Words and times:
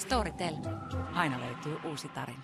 Storytel. 0.00 0.54
Aina 1.12 1.40
löytyy 1.40 1.76
uusi 1.90 2.08
tarina. 2.08 2.42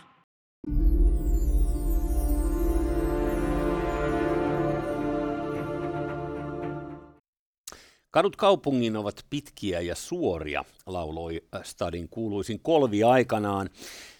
Kadut 8.10 8.36
kaupungin 8.36 8.96
ovat 8.96 9.24
pitkiä 9.30 9.80
ja 9.80 9.94
suoria, 9.94 10.64
lauloi 10.86 11.42
Stadin 11.62 12.08
kuuluisin 12.08 12.60
kolvi 12.60 13.02
aikanaan. 13.02 13.70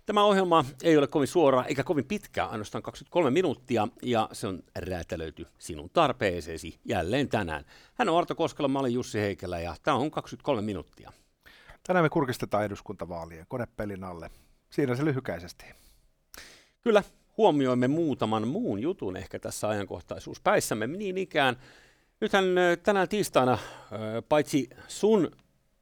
Tämä 0.07 0.25
ohjelma 0.25 0.65
ei 0.83 0.97
ole 0.97 1.07
kovin 1.07 1.29
suora 1.29 1.65
eikä 1.65 1.85
kovin 1.85 2.05
pitkä, 2.05 2.47
ainoastaan 2.47 2.83
23 2.83 3.31
minuuttia, 3.31 3.89
ja 4.03 4.29
se 4.33 4.47
on 4.47 4.63
räätälöity 4.77 5.47
sinun 5.59 5.91
tarpeeseesi 5.93 6.79
jälleen 6.85 7.29
tänään. 7.29 7.65
Hän 7.95 8.09
on 8.09 8.19
Arto 8.19 8.35
Koskela, 8.35 8.69
mä 8.69 8.79
olen 8.79 8.93
Jussi 8.93 9.21
Heikelä, 9.21 9.61
ja 9.61 9.77
tämä 9.83 9.97
on 9.97 10.11
23 10.11 10.63
minuuttia. 10.63 11.13
Tänään 11.87 12.05
me 12.05 12.09
kurkistetaan 12.09 12.65
eduskuntavaalien 12.65 13.47
konepelin 13.49 14.05
alle. 14.05 14.31
Siinä 14.71 14.97
se 14.97 15.05
lyhykäisesti. 15.05 15.65
Kyllä, 16.81 17.03
huomioimme 17.37 17.89
muutaman 17.89 18.49
muun 18.49 18.81
jutun 18.81 19.17
ehkä 19.17 19.39
tässä 19.39 19.69
ajankohtaisuuspäissämme. 19.69 20.87
Niin 20.87 21.19
ikään, 21.19 21.57
nythän 22.21 22.45
tänään 22.83 23.09
tiistaina, 23.09 23.59
paitsi 24.29 24.69
sun 24.89 25.31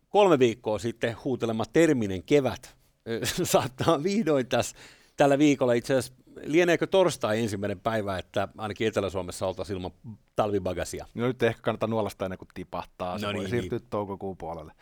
kolme 0.08 0.38
viikkoa 0.38 0.78
sitten 0.78 1.16
huutelema 1.24 1.64
terminen 1.72 2.22
kevät 2.22 2.76
saattaa 3.42 4.02
vihdoin 4.02 4.46
tässä 4.46 4.76
tällä 5.16 5.38
viikolla 5.38 5.72
itse 5.72 5.94
asiassa 5.94 6.23
lieneekö 6.42 6.86
torstai 6.86 7.42
ensimmäinen 7.42 7.80
päivä, 7.80 8.18
että 8.18 8.48
ainakin 8.58 8.88
Etelä-Suomessa 8.88 9.46
oltaisiin 9.46 9.76
ilman 9.76 9.90
talvibagasia? 10.36 11.06
No 11.14 11.26
nyt 11.26 11.42
ehkä 11.42 11.62
kannattaa 11.62 11.88
nuolasta 11.88 12.26
ennen 12.26 12.38
kuin 12.38 12.48
tipahtaa, 12.54 13.18
se 13.18 13.26
no 13.26 13.32
niin, 13.32 13.40
voi 13.40 13.50
siirtyä 13.50 13.78
niin. 13.78 13.88
toukokuun 13.90 14.36
puolelle. 14.36 14.72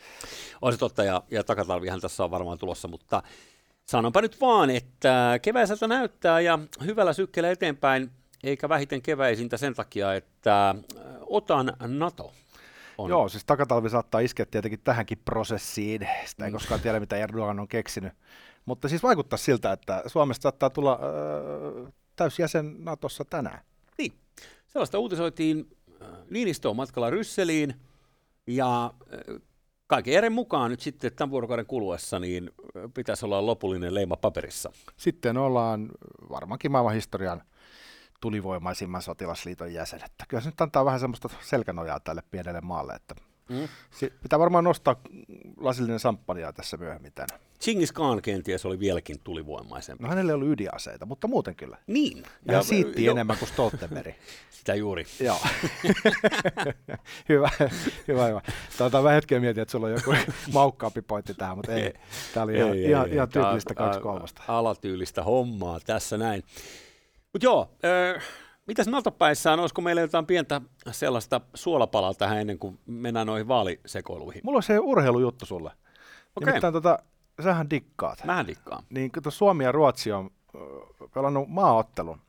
On 0.62 0.72
se 0.72 0.78
totta, 0.78 1.04
ja, 1.04 1.22
ja 1.30 1.44
takatalvihan 1.44 2.00
tässä 2.00 2.24
on 2.24 2.30
varmaan 2.30 2.58
tulossa, 2.58 2.88
mutta 2.88 3.22
sanonpa 3.84 4.20
nyt 4.20 4.40
vaan, 4.40 4.70
että 4.70 5.38
keväiseltä 5.42 5.88
näyttää 5.88 6.40
ja 6.40 6.58
hyvällä 6.84 7.12
sykkeellä 7.12 7.50
eteenpäin, 7.50 8.10
eikä 8.44 8.68
vähiten 8.68 9.02
keväisintä 9.02 9.56
sen 9.56 9.74
takia, 9.74 10.14
että 10.14 10.74
otan 11.26 11.72
NATO. 11.80 12.32
On. 12.98 13.10
Joo, 13.10 13.28
siis 13.28 13.44
takatalvi 13.44 13.90
saattaa 13.90 14.20
iskeä 14.20 14.46
tietenkin 14.46 14.80
tähänkin 14.84 15.18
prosessiin. 15.24 16.08
Sitä 16.24 16.44
ei 16.44 16.50
mm. 16.50 16.52
koskaan 16.52 16.80
tiedä, 16.80 17.00
mitä 17.00 17.16
Erdogan 17.16 17.60
on 17.60 17.68
keksinyt. 17.68 18.12
Mutta 18.64 18.88
siis 18.88 19.02
vaikuttaa 19.02 19.36
siltä, 19.36 19.72
että 19.72 20.02
Suomesta 20.06 20.42
saattaa 20.42 20.70
tulla 20.70 20.92
äh, 20.92 21.92
täysjäsen 22.16 22.84
Natossa 22.84 23.24
tänään. 23.24 23.64
Niin. 23.98 24.12
Sellaista 24.66 24.98
uutisoitiin 24.98 25.76
Niinistö 26.30 26.70
on 26.70 26.76
matkalla 26.76 27.10
Rysseliin 27.10 27.74
ja 28.46 28.84
äh, 28.84 29.42
kaiken 29.86 30.14
järjen 30.14 30.32
mukaan 30.32 30.70
nyt 30.70 30.80
sitten 30.80 31.12
tämän 31.16 31.30
vuorokauden 31.30 31.66
kuluessa 31.66 32.18
niin 32.18 32.50
pitäisi 32.94 33.24
olla 33.24 33.46
lopullinen 33.46 33.94
leima 33.94 34.16
paperissa. 34.16 34.72
Sitten 34.96 35.36
ollaan 35.36 35.88
varmaankin 36.30 36.72
maailman 36.72 36.94
historian 36.94 37.42
tulivoimaisimman 38.20 39.02
sotilasliiton 39.02 39.74
jäsenet. 39.74 40.12
Kyllä 40.28 40.40
se 40.40 40.48
nyt 40.48 40.60
antaa 40.60 40.84
vähän 40.84 41.00
semmoista 41.00 41.28
selkänojaa 41.40 42.00
tälle 42.00 42.22
pienelle 42.30 42.60
maalle, 42.60 42.94
että 42.94 43.14
mm. 43.48 43.68
pitää 44.22 44.38
varmaan 44.38 44.64
nostaa 44.64 44.96
lasillinen 45.56 46.00
samppania 46.00 46.52
tässä 46.52 46.76
myöhemmin 46.76 47.12
tänään. 47.12 47.40
Chingis 47.62 47.92
Khan 47.92 48.22
kenties 48.22 48.66
oli 48.66 48.78
vieläkin 48.78 49.16
tulivoimaisempi. 49.24 50.02
No 50.02 50.08
hänelle 50.08 50.34
oli 50.34 50.46
ydinaseita, 50.46 51.06
mutta 51.06 51.28
muuten 51.28 51.54
kyllä. 51.54 51.78
Niin. 51.86 52.18
Ja, 52.18 52.22
ja 52.46 52.54
hän 52.54 52.64
siitti 52.64 53.04
jo. 53.04 53.12
enemmän 53.12 53.36
kuin 53.38 53.48
Stoltenberg. 53.48 54.14
Sitä 54.50 54.74
juuri. 54.74 55.04
Joo. 55.20 55.38
hyvä, 57.28 57.50
hyvä, 58.08 58.26
hyvä. 58.26 58.40
Tuota, 58.78 59.02
mä 59.02 59.10
hetken 59.10 59.40
mietin, 59.40 59.62
että 59.62 59.72
sulla 59.72 59.86
on 59.86 59.92
joku 59.92 60.14
maukkaampi 60.52 61.02
pointti 61.02 61.34
tähän, 61.34 61.56
mutta 61.56 61.72
ei. 61.72 61.92
Tämä 62.34 62.44
oli 62.44 62.52
ei, 62.52 62.58
ihan, 62.58 62.72
ei, 62.72 62.84
ihan, 62.84 63.06
ei, 63.06 63.14
ihan 63.14 63.28
tyylistä 63.28 63.74
kaksi 63.74 64.00
kolmasta. 64.00 64.42
Alatyylistä 64.48 65.22
hommaa 65.22 65.80
tässä 65.80 66.18
näin. 66.18 66.42
Mutta 67.32 67.46
joo, 67.46 67.70
äh, 68.14 68.22
mitäs 68.66 68.86
Naltapäissään, 68.86 69.60
olisiko 69.60 69.82
meillä 69.82 70.00
jotain 70.00 70.26
pientä 70.26 70.60
sellaista 70.90 71.40
suolapalaa 71.54 72.14
tähän 72.14 72.38
ennen 72.38 72.58
kuin 72.58 72.78
mennään 72.86 73.26
noihin 73.26 73.48
vaalisekoiluihin? 73.48 74.40
Mulla 74.44 74.56
on 74.56 74.62
se 74.62 74.78
urheilujuttu 74.78 75.46
sulle. 75.46 75.70
Okay. 76.36 76.46
Nimittäin 76.46 76.72
tota, 76.72 76.98
sähän 77.42 77.70
dikkaat. 77.70 78.24
Mähän 78.24 78.46
dikkaan. 78.46 78.84
Niin 78.90 79.10
Suomi 79.28 79.64
ja 79.64 79.72
Ruotsi 79.72 80.12
on 80.12 80.30
pelannut 81.14 81.48
maaottelun. 81.48 82.20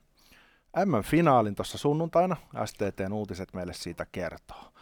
M-finaalin 0.86 1.56
tuossa 1.56 1.78
sunnuntaina, 1.78 2.36
STTn 2.66 3.14
uutiset 3.14 3.54
meille 3.54 3.74
siitä 3.74 4.06
kertoo. 4.12 4.74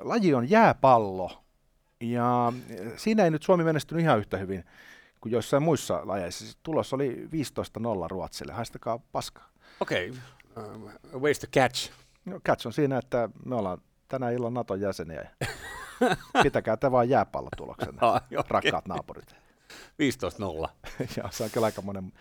Laji 0.00 0.34
on 0.34 0.50
jääpallo, 0.50 1.42
ja 2.00 2.52
siinä 2.96 3.24
ei 3.24 3.30
nyt 3.30 3.42
Suomi 3.42 3.64
menestynyt 3.64 4.04
ihan 4.04 4.18
yhtä 4.18 4.36
hyvin 4.36 4.64
kuin 5.20 5.32
joissain 5.32 5.62
muissa 5.62 6.00
lajeissa. 6.04 6.58
Tulos 6.62 6.92
oli 6.92 7.28
15-0 8.04 8.08
Ruotsille, 8.10 8.52
haistakaa 8.52 8.98
paskaa. 9.12 9.48
Okei, 9.80 10.10
okay. 10.10 10.22
Uh, 10.56 11.20
where's 11.20 11.38
the 11.38 11.48
catch? 11.60 11.90
No, 12.24 12.40
catch 12.40 12.66
on 12.66 12.72
siinä, 12.72 12.98
että 12.98 13.28
me 13.44 13.54
ollaan 13.54 13.78
tänä 14.08 14.30
illan 14.30 14.54
Naton 14.54 14.80
jäseniä. 14.80 15.30
Pitäkää 16.42 16.76
te 16.76 16.90
vaan 16.92 17.08
jääpallotuloksena, 17.08 17.98
ah, 18.06 18.22
rakkaat 18.48 18.88
naapurit. 18.88 19.34
15-0. 20.64 20.68
ja 21.16 21.28
se 21.30 21.44
on 21.44 21.50
kyllä 21.50 21.64
aikamoinen, 21.64 22.12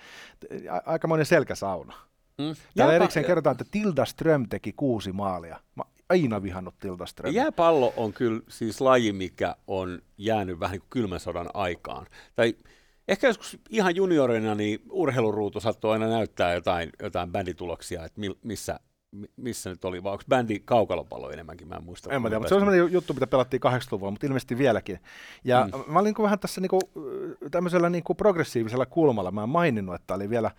aikamoinen 0.86 1.26
selkäsauna. 1.26 1.94
Mm. 2.38 2.56
Täällä 2.76 2.94
erikseen 2.94 3.26
kerrotaan, 3.26 3.52
että 3.52 3.72
Tilda 3.72 4.06
Ström 4.06 4.50
teki 4.50 4.74
kuusi 4.74 5.12
maalia. 5.12 5.60
Mä 5.76 5.84
aina 6.10 6.44
vihannut 6.44 6.80
Tilda 6.80 7.06
Ström. 7.06 7.34
Jääpallo 7.34 7.94
on 7.98 8.14
kyllä 8.14 8.42
siis 8.48 8.82
laji, 8.82 9.14
mikä 9.14 9.56
on 9.68 10.02
jäänyt 10.18 10.60
vähän 10.60 10.72
niin 10.72 10.82
kuin 10.82 10.90
kylmän 10.90 11.20
sodan 11.20 11.50
aikaan. 11.54 12.06
Tai 12.36 12.56
ehkä 13.12 13.28
joskus 13.28 13.58
ihan 13.70 13.96
juniorina 13.96 14.56
niin 14.56 14.82
urheiluruutu 14.90 15.60
sattuu 15.60 15.92
aina 15.92 16.08
näyttää 16.08 16.54
jotain, 16.54 16.90
jotain 17.02 17.32
bändituloksia, 17.32 18.06
että 18.06 18.22
missä 18.44 18.80
missä 19.36 19.70
nyt 19.70 19.86
oli, 19.86 20.04
vai 20.04 20.12
onko 20.12 20.24
bändi 20.30 20.60
kaukalopallo 20.66 21.32
enemmänkin, 21.32 21.68
mä 21.68 21.76
en 21.76 21.84
muista. 21.84 22.14
En 22.14 22.22
mä 22.22 22.30
tiedä, 22.30 22.40
mutta 22.40 22.50
se 22.50 22.56
on 22.56 22.62
sellainen 22.62 22.92
juttu, 22.92 23.14
mitä 23.14 23.28
pelattiin 23.28 23.62
80-luvulla, 23.66 24.12
mutta 24.12 24.28
ilmeisesti 24.28 24.58
vieläkin. 24.58 25.00
Ja 25.44 25.70
mm. 25.74 25.94
mä 25.94 26.00
olin 26.00 26.14
niin 26.14 26.24
vähän 26.24 26.40
tässä 26.40 26.62
niin 26.62 26.70
kuin, 26.70 26.82
tämmöisellä 27.52 27.90
niin 27.90 28.04
kuin 28.04 28.18
progressiivisella 28.18 28.86
kulmalla, 28.86 29.32
mä 29.32 29.44
en 29.44 29.50
maininnut, 29.50 29.96
että 29.96 30.14
oli 30.14 30.30
vielä 30.30 30.52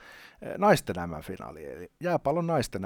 naisten 0.58 0.96
M-finaali, 1.10 1.66
eli 1.66 1.90
jääpallon 2.00 2.46
naisten 2.46 2.82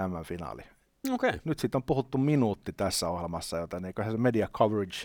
Okay. 1.10 1.32
Nyt 1.44 1.58
siitä 1.58 1.78
on 1.78 1.82
puhuttu 1.82 2.18
minuutti 2.18 2.72
tässä 2.72 3.08
ohjelmassa, 3.08 3.58
joten 3.58 3.84
eiköhän 3.84 4.12
se 4.12 4.18
media 4.18 4.48
coverage 4.52 4.96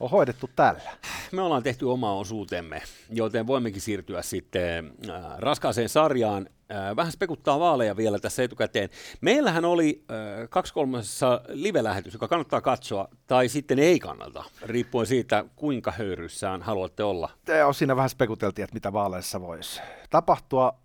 on 0.00 0.10
hoidettu 0.10 0.50
tällä. 0.56 0.90
Me 1.32 1.42
ollaan 1.42 1.62
tehty 1.62 1.84
oma 1.84 2.12
osuutemme, 2.12 2.82
joten 3.10 3.46
voimmekin 3.46 3.80
siirtyä 3.80 4.22
sitten 4.22 4.92
äh, 5.08 5.38
raskaaseen 5.38 5.88
sarjaan. 5.88 6.48
Äh, 6.72 6.96
vähän 6.96 7.12
spekuttaa 7.12 7.60
vaaleja 7.60 7.96
vielä 7.96 8.18
tässä 8.18 8.42
etukäteen. 8.42 8.88
Meillähän 9.20 9.64
oli 9.64 10.04
äh, 10.10 10.48
kaksi 10.50 10.74
kolmessa 10.74 11.40
live-lähetys, 11.48 12.12
joka 12.12 12.28
kannattaa 12.28 12.60
katsoa, 12.60 13.08
tai 13.26 13.48
sitten 13.48 13.78
ei 13.78 13.98
kannata, 13.98 14.44
riippuen 14.62 15.06
siitä, 15.06 15.44
kuinka 15.56 15.92
höyryssään 15.98 16.62
haluatte 16.62 17.02
olla. 17.02 17.30
Te 17.44 17.54
siinä 17.72 17.96
vähän 17.96 18.10
spekuteltiin, 18.10 18.64
että 18.64 18.74
mitä 18.74 18.92
vaaleissa 18.92 19.40
voisi 19.40 19.80
tapahtua 20.10 20.80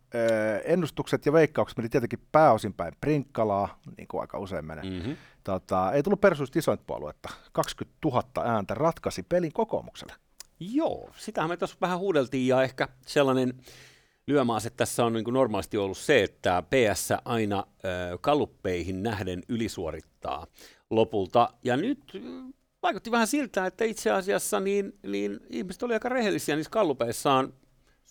ennustukset 0.65 1.25
ja 1.25 1.33
veikkaukset 1.33 1.77
meni 1.77 1.89
tietenkin 1.89 2.19
pääosin 2.31 2.73
päin 2.73 2.93
Prinkkalaa, 3.01 3.79
niin 3.97 4.07
kuin 4.07 4.21
aika 4.21 4.39
usein 4.39 4.65
menee. 4.65 4.83
Mm-hmm. 4.83 5.17
Tota, 5.43 5.91
ei 5.91 6.03
tullut 6.03 6.21
persuista 6.21 6.59
isointa 6.59 6.83
puoluetta. 6.87 7.29
20 7.51 7.97
000 8.05 8.23
ääntä 8.43 8.73
ratkaisi 8.73 9.23
pelin 9.23 9.53
kokoomukselle. 9.53 10.13
Joo, 10.59 11.09
sitähän 11.17 11.49
me 11.49 11.57
tuossa 11.57 11.77
vähän 11.81 11.99
huudeltiin 11.99 12.47
ja 12.47 12.63
ehkä 12.63 12.87
sellainen 13.05 13.53
lyömaase 14.27 14.69
tässä 14.69 15.05
on 15.05 15.13
niin 15.13 15.23
kuin 15.23 15.33
normaalisti 15.33 15.77
ollut 15.77 15.97
se, 15.97 16.23
että 16.23 16.63
PS 16.69 17.09
aina 17.25 17.57
äh, 17.57 18.19
kaluppeihin 18.21 19.03
nähden 19.03 19.43
ylisuorittaa 19.49 20.47
lopulta. 20.89 21.49
Ja 21.63 21.77
nyt 21.77 22.21
vaikutti 22.83 23.11
vähän 23.11 23.27
siltä, 23.27 23.65
että 23.65 23.85
itse 23.85 24.11
asiassa 24.11 24.59
niin, 24.59 24.93
niin 25.03 25.39
ihmiset 25.49 25.83
oli 25.83 25.93
aika 25.93 26.09
rehellisiä 26.09 26.55
niissä 26.55 26.71
kallupeissaan 26.71 27.53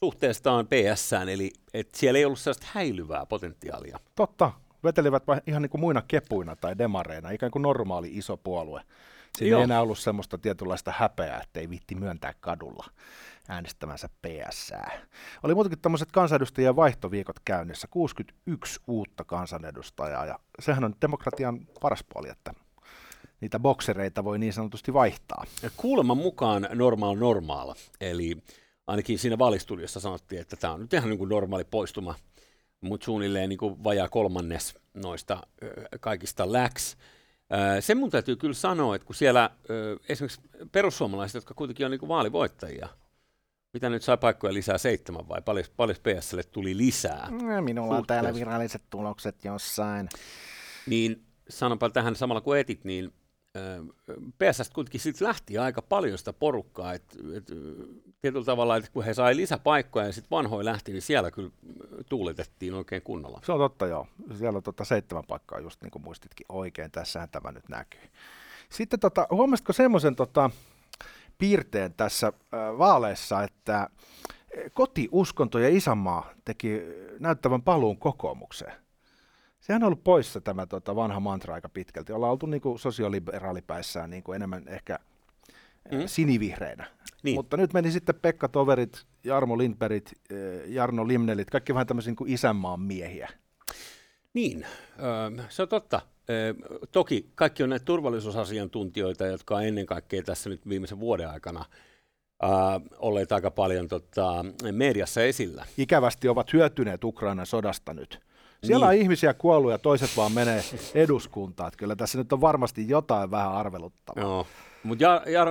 suhteestaan 0.04 0.66
ps 0.66 1.12
eli 1.12 1.50
että 1.74 1.98
siellä 1.98 2.18
ei 2.18 2.24
ollut 2.24 2.38
sellaista 2.38 2.66
häilyvää 2.72 3.26
potentiaalia. 3.26 3.98
Totta, 4.14 4.52
vetelivät 4.84 5.22
ihan 5.46 5.62
niin 5.62 5.70
kuin 5.70 5.80
muina 5.80 6.02
kepuina 6.08 6.56
tai 6.56 6.78
demareina, 6.78 7.30
ikään 7.30 7.52
kuin 7.52 7.62
normaali 7.62 8.10
iso 8.12 8.36
puolue. 8.36 8.82
Siinä 9.38 9.50
Joo. 9.50 9.60
ei 9.60 9.64
enää 9.64 9.82
ollut 9.82 9.98
semmoista 9.98 10.38
tietynlaista 10.38 10.92
häpeää, 10.96 11.40
että 11.42 11.60
ei 11.60 11.70
vitti 11.70 11.94
myöntää 11.94 12.34
kadulla 12.40 12.86
äänestämänsä 13.48 14.08
PS. 14.08 14.72
Oli 15.42 15.54
muutenkin 15.54 15.80
tämmöiset 15.80 16.12
kansanedustajien 16.12 16.76
vaihtoviikot 16.76 17.36
käynnissä, 17.44 17.88
61 17.90 18.80
uutta 18.86 19.24
kansanedustajaa, 19.24 20.26
ja 20.26 20.38
sehän 20.58 20.84
on 20.84 20.94
demokratian 21.00 21.66
paras 21.80 22.04
puoli, 22.12 22.28
että 22.28 22.54
niitä 23.40 23.58
boksereita 23.58 24.24
voi 24.24 24.38
niin 24.38 24.52
sanotusti 24.52 24.92
vaihtaa. 24.92 25.44
Kuuleman 25.76 26.16
mukaan 26.16 26.68
normaal 26.74 27.16
normaal, 27.16 27.74
eli 28.00 28.36
ainakin 28.86 29.18
siinä 29.18 29.38
vaalistudiossa 29.38 30.00
sanottiin, 30.00 30.40
että 30.40 30.56
tämä 30.56 30.72
on 30.72 30.80
nyt 30.80 30.92
ihan 30.92 31.08
niin 31.08 31.18
kuin 31.18 31.28
normaali 31.28 31.64
poistuma, 31.64 32.14
mutta 32.80 33.04
suunnilleen 33.04 33.48
niin 33.48 33.58
kuin 33.58 33.84
vajaa 33.84 34.08
kolmannes 34.08 34.74
noista 34.94 35.46
kaikista 36.00 36.52
läks. 36.52 36.96
Sen 37.80 37.98
mun 37.98 38.10
täytyy 38.10 38.36
kyllä 38.36 38.54
sanoa, 38.54 38.94
että 38.94 39.06
kun 39.06 39.14
siellä 39.14 39.50
esimerkiksi 40.08 40.40
perussuomalaiset, 40.72 41.34
jotka 41.34 41.54
kuitenkin 41.54 41.86
on 41.86 41.90
niin 41.90 42.00
kuin 42.00 42.08
vaalivoittajia, 42.08 42.88
mitä 43.72 43.90
nyt 43.90 44.02
sai 44.02 44.16
paikkoja 44.16 44.54
lisää, 44.54 44.78
seitsemän 44.78 45.28
vai 45.28 45.42
paljon, 45.42 45.66
paljon 45.76 45.98
PSlle 46.02 46.42
tuli 46.42 46.76
lisää? 46.76 47.28
Minulla 47.60 47.96
on 47.96 48.06
täällä 48.06 48.34
viralliset 48.34 48.82
tulokset 48.90 49.44
jossain. 49.44 50.08
Niin 50.86 51.24
sanonpa 51.48 51.90
tähän 51.90 52.16
samalla 52.16 52.40
kuin 52.40 52.60
etit, 52.60 52.84
niin 52.84 53.12
PSS 54.38 54.70
kuitenkin 54.70 55.00
sitten 55.00 55.28
lähti 55.28 55.58
aika 55.58 55.82
paljon 55.82 56.18
sitä 56.18 56.32
porukkaa, 56.32 56.94
että 56.94 57.16
et, 57.36 57.50
tietyllä 58.20 58.44
tavalla, 58.44 58.76
että 58.76 58.90
kun 58.92 59.04
he 59.04 59.14
sai 59.14 59.36
lisäpaikkoja 59.36 60.06
ja 60.06 60.12
sitten 60.12 60.30
vanhoja 60.30 60.64
lähti, 60.64 60.92
niin 60.92 61.02
siellä 61.02 61.30
kyllä 61.30 61.50
tuuletettiin 62.08 62.74
oikein 62.74 63.02
kunnolla. 63.02 63.40
Se 63.42 63.52
on 63.52 63.58
totta 63.58 63.86
joo, 63.86 64.06
siellä 64.38 64.56
on 64.56 64.62
tota 64.62 64.84
seitsemän 64.84 65.24
paikkaa 65.28 65.60
just 65.60 65.82
niin 65.82 65.90
kuin 65.90 66.02
muistitkin 66.02 66.46
oikein, 66.48 66.90
tässähän 66.90 67.28
tämä 67.28 67.52
nyt 67.52 67.68
näkyy. 67.68 68.00
Sitten 68.70 69.00
tota, 69.00 69.26
huomasitko 69.30 69.72
semmoisen 69.72 70.16
tota, 70.16 70.50
piirteen 71.38 71.94
tässä 71.94 72.26
äh, 72.26 72.78
vaaleissa, 72.78 73.42
että 73.42 73.90
kotiuskonto 74.72 75.58
ja 75.58 75.68
isänmaa 75.68 76.30
teki 76.44 76.80
näyttävän 77.18 77.62
paluun 77.62 77.98
kokoomukseen. 77.98 78.83
Sehän 79.64 79.82
on 79.82 79.86
ollut 79.86 80.04
poissa 80.04 80.40
tämä 80.40 80.66
tota, 80.66 80.96
vanha 80.96 81.20
mantra 81.20 81.54
aika 81.54 81.68
pitkälti. 81.68 82.12
Ollaan 82.12 82.32
oltu 82.32 82.46
niin 82.46 82.60
kuin 82.60 82.78
sosiaaliberaalipäissään 82.78 84.10
niin 84.10 84.22
kuin 84.22 84.36
enemmän 84.36 84.68
ehkä 84.68 84.98
mm. 85.92 86.02
sinivihreinä. 86.06 86.86
Niin. 87.22 87.34
Mutta 87.34 87.56
nyt 87.56 87.72
meni 87.72 87.90
sitten 87.90 88.14
Pekka 88.22 88.48
Toverit, 88.48 89.04
Jarmo 89.24 89.58
Lindbergit, 89.58 90.12
Jarno 90.66 91.08
Limnelit, 91.08 91.50
kaikki 91.50 91.74
vähän 91.74 91.86
tämmöisiä 91.86 92.14
niin 92.20 92.34
isänmaan 92.34 92.80
miehiä. 92.80 93.30
Niin, 94.34 94.66
se 95.48 95.62
on 95.62 95.68
totta. 95.68 96.00
Toki 96.92 97.30
kaikki 97.34 97.62
on 97.62 97.70
näitä 97.70 97.84
turvallisuusasiantuntijoita, 97.84 99.26
jotka 99.26 99.56
on 99.56 99.64
ennen 99.64 99.86
kaikkea 99.86 100.22
tässä 100.22 100.50
nyt 100.50 100.68
viimeisen 100.68 101.00
vuoden 101.00 101.30
aikana 101.30 101.64
olleet 102.98 103.32
aika 103.32 103.50
paljon 103.50 103.88
tota, 103.88 104.44
mediassa 104.72 105.22
esillä. 105.22 105.66
Ikävästi 105.78 106.28
ovat 106.28 106.52
hyötyneet 106.52 107.04
Ukrainan 107.04 107.46
sodasta 107.46 107.94
nyt. 107.94 108.20
Siellä 108.64 108.86
niin. 108.90 108.98
on 108.98 109.02
ihmisiä 109.02 109.34
kuollut 109.34 109.70
ja 109.70 109.78
toiset 109.78 110.10
vaan 110.16 110.32
menee 110.32 110.62
eduskuntaan. 110.94 111.68
Että 111.68 111.78
kyllä 111.78 111.96
tässä 111.96 112.18
nyt 112.18 112.32
on 112.32 112.40
varmasti 112.40 112.88
jotain 112.88 113.30
vähän 113.30 113.52
arveluttavaa. 113.52 114.22
Joo. 114.22 114.46
Mutta 114.82 115.04
Jar, 115.04 115.28
Jar, 115.28 115.48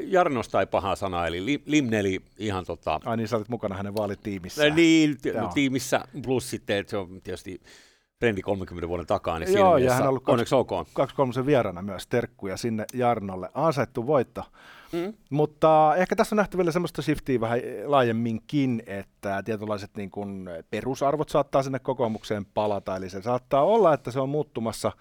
Jarnosta 0.00 0.60
ei 0.60 0.66
paha 0.66 0.96
sana, 0.96 1.26
eli 1.26 1.62
Limneli 1.66 2.20
ihan 2.38 2.64
tota... 2.64 3.00
Ai 3.04 3.16
niin, 3.16 3.28
sä 3.28 3.36
olit 3.36 3.48
mukana 3.48 3.76
hänen 3.76 3.94
vaalitiimissään. 3.94 4.74
Niin, 4.74 5.16
tiimissä, 5.54 6.04
plus 6.24 6.50
sitten, 6.50 6.76
että 6.76 6.90
se 6.90 6.96
on 6.96 7.20
tietysti 7.24 7.60
trendi 8.18 8.42
30 8.42 8.88
vuoden 8.88 9.06
takaa, 9.06 9.38
niin 9.38 9.52
Joo, 9.52 9.76
ja 9.76 9.92
hän 9.92 10.02
on 10.02 10.08
ollut 10.08 10.28
onneksi 10.28 10.54
ok. 10.54 10.70
Kaksi 10.92 11.16
kolmosen 11.16 11.46
vieraana 11.46 11.82
myös 11.82 12.06
terkkuja 12.06 12.56
sinne 12.56 12.84
Jarnolle. 12.94 13.48
Ansaittu 13.54 14.06
voitto. 14.06 14.44
Mm. 14.92 15.14
Mutta 15.30 15.96
ehkä 15.96 16.16
tässä 16.16 16.34
on 16.34 16.36
nähty 16.36 16.56
vielä 16.56 16.72
semmoista 16.72 17.02
shiftiä 17.02 17.40
vähän 17.40 17.60
laajemminkin, 17.84 18.82
että 18.86 19.42
tietynlaiset 19.42 19.90
niin 19.96 20.10
kuin 20.10 20.48
perusarvot 20.70 21.28
saattaa 21.28 21.62
sinne 21.62 21.78
kokoomukseen 21.78 22.46
palata, 22.54 22.96
eli 22.96 23.10
se 23.10 23.22
saattaa 23.22 23.64
olla, 23.64 23.94
että 23.94 24.10
se 24.10 24.20
on 24.20 24.28
muuttumassa 24.28 24.92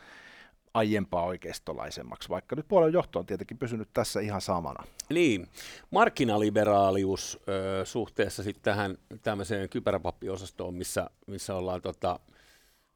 aiempaa 0.74 1.24
oikeistolaisemmaksi, 1.24 2.30
vaikka 2.30 2.56
nyt 2.56 2.68
puolen 2.68 2.94
johto 2.94 3.20
on 3.20 3.26
tietenkin 3.26 3.58
pysynyt 3.58 3.90
tässä 3.94 4.20
ihan 4.20 4.42
samana. 4.42 4.84
Niin, 5.10 5.48
markkinaliberaalius 5.92 7.40
ö, 7.50 7.86
suhteessa 7.86 8.44
sitten 8.44 8.64
tähän 8.64 8.98
tämmöiseen 9.22 9.70
kypäräpappiosastoon, 9.70 10.74
missä, 10.74 11.10
missä 11.28 11.56
ollaan 11.56 11.82
tota, 11.82 12.20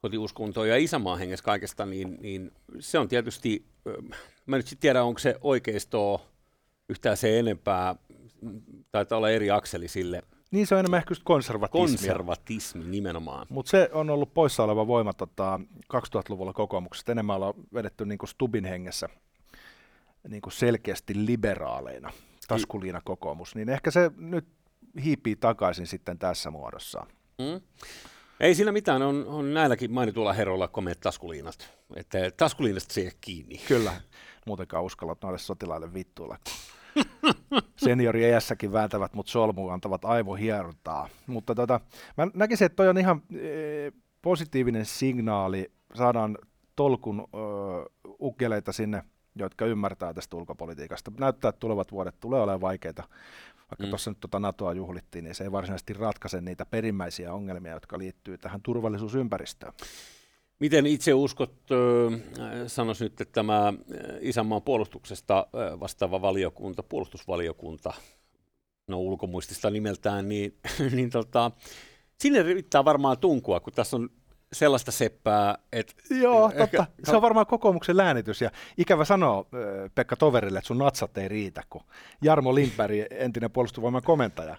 kotiuskuntoon 0.02 0.68
ja 0.68 0.76
isämaan 0.76 1.18
hengessä 1.18 1.44
kaikesta, 1.44 1.86
niin, 1.86 2.18
niin 2.20 2.52
se 2.80 2.98
on 2.98 3.08
tietysti, 3.08 3.64
ö, 3.86 4.02
mä 4.46 4.56
nyt 4.56 4.66
sitten 4.66 4.80
tiedän, 4.80 5.04
onko 5.04 5.18
se 5.18 5.36
oikeistoa 5.40 6.20
yhtään 6.88 7.16
se 7.16 7.38
enempää, 7.38 7.94
taitaa 8.92 9.18
olla 9.18 9.30
eri 9.30 9.50
akseli 9.50 9.88
sille. 9.88 10.22
Niin 10.50 10.66
se 10.66 10.74
on 10.74 10.78
enemmän 10.78 10.98
ehkä 10.98 11.14
konservatismi. 11.24 11.80
Konservatismi 11.80 12.84
nimenomaan. 12.84 13.46
Mutta 13.50 13.70
se 13.70 13.90
on 13.92 14.10
ollut 14.10 14.34
poissa 14.34 14.62
oleva 14.62 14.86
voima 14.86 15.12
tota, 15.12 15.60
2000-luvulla 15.94 16.52
kokoomuksesta. 16.52 17.12
Enemmän 17.12 17.36
ollaan 17.36 17.54
vedetty 17.74 18.06
niin 18.06 18.18
Stubin 18.26 18.64
hengessä 18.64 19.08
niin 20.28 20.42
selkeästi 20.48 21.26
liberaaleina, 21.26 22.12
taskuliina 22.48 23.00
kokoomus. 23.04 23.54
Niin 23.54 23.68
ehkä 23.68 23.90
se 23.90 24.10
nyt 24.16 24.46
hiipii 25.04 25.36
takaisin 25.36 25.86
sitten 25.86 26.18
tässä 26.18 26.50
muodossa. 26.50 27.06
Mm. 27.38 27.60
Ei 28.40 28.54
siinä 28.54 28.72
mitään, 28.72 29.02
on, 29.02 29.26
on 29.26 29.54
näilläkin 29.54 29.92
mainituilla 29.92 30.32
herroilla 30.32 30.68
komeet 30.68 31.00
taskuliinat. 31.00 31.70
Että 31.96 32.18
taskuliinasta 32.36 32.94
se 32.94 33.10
kiinni. 33.20 33.60
Kyllä, 33.68 33.92
muutenkaan 34.46 34.84
uskallat 34.84 35.22
noille 35.22 35.38
sotilaille 35.38 35.94
vittuilla. 35.94 36.36
Seniori 37.76 38.22
iässäkin 38.22 38.72
vääntävät 38.72 39.14
mut 39.14 39.28
solmuun, 39.28 39.72
antavat 39.72 40.04
aivohiertaa. 40.04 41.08
Mutta 41.26 41.54
tota, 41.54 41.80
mä 42.16 42.28
näkisin, 42.34 42.66
että 42.66 42.76
toi 42.76 42.88
on 42.88 42.98
ihan 42.98 43.22
e, 43.32 43.90
positiivinen 44.22 44.86
signaali. 44.86 45.72
Saadaan 45.94 46.38
tolkun 46.76 47.20
ö, 47.20 48.06
ukkeleita 48.20 48.72
sinne, 48.72 49.02
jotka 49.36 49.66
ymmärtää 49.66 50.14
tästä 50.14 50.36
ulkopolitiikasta. 50.36 51.12
Näyttää, 51.18 51.48
että 51.48 51.60
tulevat 51.60 51.92
vuodet 51.92 52.20
tulee 52.20 52.40
olemaan 52.40 52.60
vaikeita. 52.60 53.04
Vaikka 53.70 53.84
mm. 53.84 53.88
tuossa 53.88 54.10
nyt 54.10 54.20
tuota 54.20 54.40
NATOa 54.40 54.72
juhlittiin, 54.72 55.24
niin 55.24 55.34
se 55.34 55.44
ei 55.44 55.52
varsinaisesti 55.52 55.92
ratkaise 55.92 56.40
niitä 56.40 56.66
perimmäisiä 56.66 57.32
ongelmia, 57.32 57.72
jotka 57.72 57.98
liittyy 57.98 58.38
tähän 58.38 58.62
turvallisuusympäristöön. 58.62 59.72
Miten 60.58 60.86
itse 60.86 61.14
uskot, 61.14 61.54
sanoisin 62.66 63.04
nyt, 63.04 63.20
että 63.20 63.32
tämä 63.32 63.72
isänmaan 64.20 64.62
puolustuksesta 64.62 65.46
vastaava 65.80 66.22
valiokunta, 66.22 66.82
puolustusvaliokunta, 66.82 67.92
no 68.86 68.98
ulkomuistista 68.98 69.70
nimeltään, 69.70 70.28
niin, 70.28 70.58
niin 70.96 71.10
tota, 71.10 71.50
sinne 72.20 72.42
riittää 72.42 72.84
varmaan 72.84 73.18
tunkua, 73.18 73.60
kun 73.60 73.72
tässä 73.72 73.96
on 73.96 74.10
sellaista 74.54 74.92
seppää, 74.92 75.58
että... 75.72 75.92
Joo, 76.10 76.48
totta. 76.48 76.62
Ehkä... 76.62 76.86
Se 77.04 77.16
on 77.16 77.22
varmaan 77.22 77.46
kokoomuksen 77.46 77.96
läänitys. 77.96 78.40
Ja 78.40 78.50
ikävä 78.78 79.04
sanoa 79.04 79.46
Pekka 79.94 80.16
Toverille, 80.16 80.58
että 80.58 80.66
sun 80.66 80.78
natsat 80.78 81.18
ei 81.18 81.28
riitä, 81.28 81.62
kun 81.70 81.82
Jarmo 82.22 82.54
Lindberg, 82.54 82.94
entinen 83.10 83.50
puolustusvoiman 83.50 84.02
komentaja, 84.02 84.56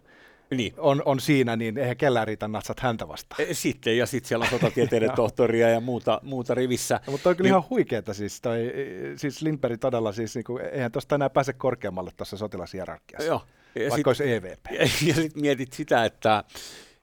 niin. 0.52 0.74
on, 0.78 1.02
on 1.06 1.20
siinä, 1.20 1.56
niin 1.56 1.78
eihän 1.78 1.98
kellään 1.98 2.28
riitä 2.28 2.48
natsat 2.48 2.80
häntä 2.80 3.08
vastaan. 3.08 3.42
E, 3.42 3.54
sitten, 3.54 3.98
ja 3.98 4.06
sitten 4.06 4.28
siellä 4.28 4.44
on 4.44 4.50
sotatieteiden 4.50 5.12
tohtoria 5.16 5.70
ja 5.70 5.80
muuta, 5.80 6.20
muuta 6.24 6.56
rivissä. 6.56 7.00
No, 7.08 7.12
mutta 7.12 7.30
on 7.30 7.36
kyllä 7.36 7.48
niin. 7.48 7.52
ihan 7.52 7.70
huikeeta 7.70 8.14
siis, 8.14 8.42
toi, 8.42 8.74
siis 9.16 9.42
Lindberg 9.42 9.80
todella 9.80 10.12
siis, 10.12 10.36
niin 10.36 10.44
kuin, 10.44 10.64
eihän 10.66 10.92
tuosta 10.92 11.16
enää 11.16 11.30
pääse 11.30 11.54
korkeammalle 11.54 12.12
tuossa 12.18 12.38
sotilashierarkiassa, 12.38 13.28
Joo. 13.28 13.42
Ja 13.76 13.82
vaikka 13.82 13.96
sit, 13.96 14.08
olisi 14.08 14.34
EVP. 14.34 14.66
Ja, 14.72 14.82
ja 14.82 15.14
sitten 15.14 15.42
mietit 15.42 15.74
sitä, 15.74 16.06
että 16.06 16.44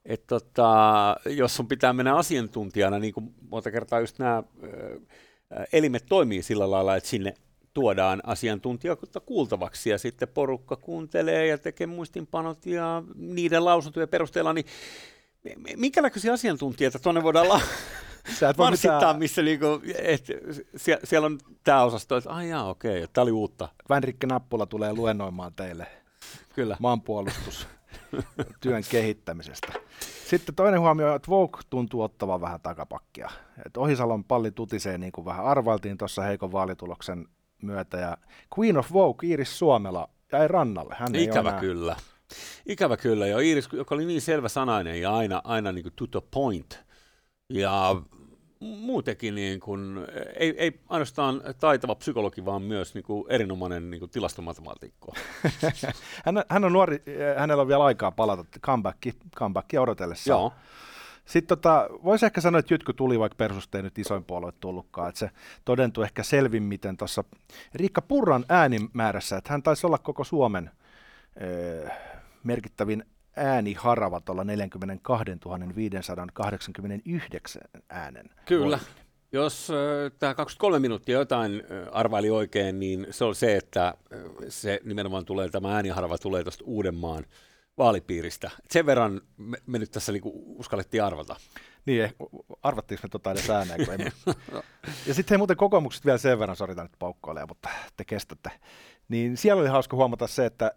et 0.04 0.26
tota, 0.26 1.16
jos 1.26 1.56
sun 1.56 1.68
pitää 1.68 1.92
mennä 1.92 2.16
asiantuntijana, 2.16 2.98
niin 2.98 3.14
kuin 3.14 3.34
monta 3.50 3.70
kertaa 3.70 4.00
just 4.00 4.18
nämä 4.18 4.42
elimet 5.72 6.04
toimii 6.08 6.42
sillä 6.42 6.70
lailla, 6.70 6.96
että 6.96 7.08
sinne 7.08 7.34
tuodaan 7.74 8.20
asiantuntijoita 8.24 9.20
kuultavaksi 9.20 9.90
ja 9.90 9.98
sitten 9.98 10.28
porukka 10.28 10.76
kuuntelee 10.76 11.46
ja 11.46 11.58
tekee 11.58 11.86
muistinpanot 11.86 12.66
ja 12.66 13.02
niiden 13.14 13.64
lausuntojen 13.64 14.08
perusteella, 14.08 14.52
niin 14.52 14.66
minkä 15.76 16.02
näköisiä 16.02 16.32
asiantuntijoita 16.32 16.98
tuonne 16.98 17.22
voidaan 17.22 17.48
la- 17.48 17.60
marssittaa, 18.58 18.98
mitään... 18.98 19.18
missä 19.18 19.42
niinku, 19.42 19.66
et, 19.98 20.26
sie- 20.76 21.00
siellä 21.04 21.26
on 21.26 21.38
tämä 21.64 21.82
osasto, 21.82 22.16
että 22.16 22.30
ai 22.30 22.48
jaa, 22.48 22.68
okei, 22.68 23.06
tämä 23.12 23.22
oli 23.22 23.32
uutta. 23.32 23.68
Vänrikke 23.88 24.26
Nappula 24.26 24.66
tulee 24.66 24.92
luennoimaan 24.92 25.54
teille 25.54 25.86
Kyllä. 26.54 26.76
maanpuolustus 26.80 27.66
työn 28.60 28.82
kehittämisestä. 28.90 29.72
Sitten 30.26 30.54
toinen 30.54 30.80
huomio, 30.80 31.14
että 31.14 31.28
Vogue 31.28 31.60
tuntuu 31.70 32.02
ottavan 32.02 32.40
vähän 32.40 32.60
takapakkia. 32.60 33.30
Et 33.66 33.76
Ohisalon 33.76 34.24
palli 34.24 34.50
tutisee 34.50 34.98
niin 34.98 35.12
kuin 35.12 35.24
vähän 35.24 35.44
arvailtiin 35.44 35.98
tuossa 35.98 36.22
heikon 36.22 36.52
vaalituloksen 36.52 37.26
myötä. 37.62 37.96
Ja 37.96 38.16
Queen 38.58 38.78
of 38.78 38.92
Vogue, 38.92 39.28
Iiris 39.28 39.58
Suomela, 39.58 40.08
jäi 40.32 40.48
rannalle. 40.48 40.94
Hän 40.98 41.14
Ikävä 41.14 41.48
enää... 41.48 41.60
kyllä. 41.60 41.96
Ikävä 42.66 42.96
kyllä, 42.96 43.26
ja 43.26 43.40
Iiris, 43.40 43.68
joka 43.72 43.94
oli 43.94 44.06
niin 44.06 44.20
selvä 44.20 44.48
sanainen 44.48 45.00
ja 45.00 45.16
aina, 45.16 45.40
aina 45.44 45.72
niin 45.72 45.82
kuin 45.82 45.92
to 45.96 46.06
the 46.06 46.28
point. 46.30 46.84
Ja 47.48 47.96
muutenkin 48.62 49.34
niin 49.34 49.60
kuin, 49.60 50.06
ei, 50.36 50.54
ei 50.58 50.80
ainoastaan 50.88 51.42
taitava 51.60 51.94
psykologi, 51.94 52.44
vaan 52.44 52.62
myös 52.62 52.94
niin 52.94 53.04
kuin 53.04 53.24
erinomainen 53.28 53.90
niin 53.90 53.98
kuin 53.98 54.10
tilastomatemaatikko. 54.10 55.14
hän, 56.24 56.42
hän 56.48 56.64
on 56.64 56.72
nuori, 56.72 57.02
hänellä 57.36 57.60
on 57.60 57.68
vielä 57.68 57.84
aikaa 57.84 58.10
palata 58.10 58.44
comeback, 58.60 58.98
comebackia 59.36 59.82
odotellessa. 59.82 60.30
Joo. 60.30 60.52
Sitten 61.24 61.48
tota, 61.58 61.88
voisi 62.04 62.26
ehkä 62.26 62.40
sanoa, 62.40 62.58
että 62.58 62.74
Jytky 62.74 62.92
tuli, 62.92 63.18
vaikka 63.18 63.36
perustusta 63.36 63.78
ei 63.78 63.82
nyt 63.82 63.98
isoin 63.98 64.24
puolue 64.24 64.52
tullutkaan. 64.60 65.08
Että 65.08 65.18
se 65.18 65.30
todentui 65.64 66.04
ehkä 66.04 66.22
selvimmiten 66.22 66.96
tuossa 66.96 67.24
Riikka 67.74 68.02
Purran 68.02 68.44
äänimäärässä, 68.48 69.36
että 69.36 69.52
hän 69.52 69.62
taisi 69.62 69.86
olla 69.86 69.98
koko 69.98 70.24
Suomen 70.24 70.70
ö, 71.42 71.88
merkittävin 72.44 73.04
ääniharava 73.36 74.20
tuolla 74.20 74.44
42 74.44 75.24
589 75.76 77.62
äänen. 77.88 78.30
Kyllä. 78.44 78.78
Voimin. 78.78 79.02
Jos 79.32 79.70
äh, 79.70 80.12
tämä 80.18 80.34
23 80.34 80.78
minuuttia 80.78 81.18
jotain 81.18 81.54
äh, 81.54 81.88
arvaili 81.92 82.30
oikein, 82.30 82.80
niin 82.80 83.06
se 83.10 83.24
on 83.24 83.34
se, 83.34 83.56
että 83.56 83.86
äh, 83.86 83.94
se 84.48 84.80
nimenomaan 84.84 85.24
tulee, 85.24 85.48
tämä 85.48 85.74
ääniharva 85.74 86.18
tulee 86.18 86.42
tuosta 86.42 86.64
Uudenmaan 86.66 87.24
vaalipiiristä. 87.78 88.50
Sen 88.70 88.86
verran 88.86 89.20
me, 89.36 89.58
me 89.66 89.78
nyt 89.78 89.90
tässä 89.90 90.12
niinku 90.12 90.58
uskallettiin 90.58 91.04
arvata. 91.04 91.36
Niin, 91.86 92.02
eh, 92.02 92.14
arvattiinko 92.62 93.00
me 93.02 93.08
tota 93.08 93.30
edes 93.30 93.50
ääneen, 93.50 93.84
kun 93.84 93.94
emme. 93.94 94.12
Ja 95.06 95.14
sitten 95.14 95.40
muuten 95.40 95.56
kokoomukset 95.56 96.04
vielä 96.04 96.18
sen 96.18 96.38
verran, 96.38 96.56
sori 96.56 96.74
nyt 96.74 96.92
paukkoilee, 96.98 97.46
mutta 97.48 97.68
te 97.96 98.04
kestätte. 98.04 98.50
Niin 99.08 99.36
siellä 99.36 99.60
oli 99.60 99.68
hauska 99.68 99.96
huomata 99.96 100.26
se, 100.26 100.46
että 100.46 100.72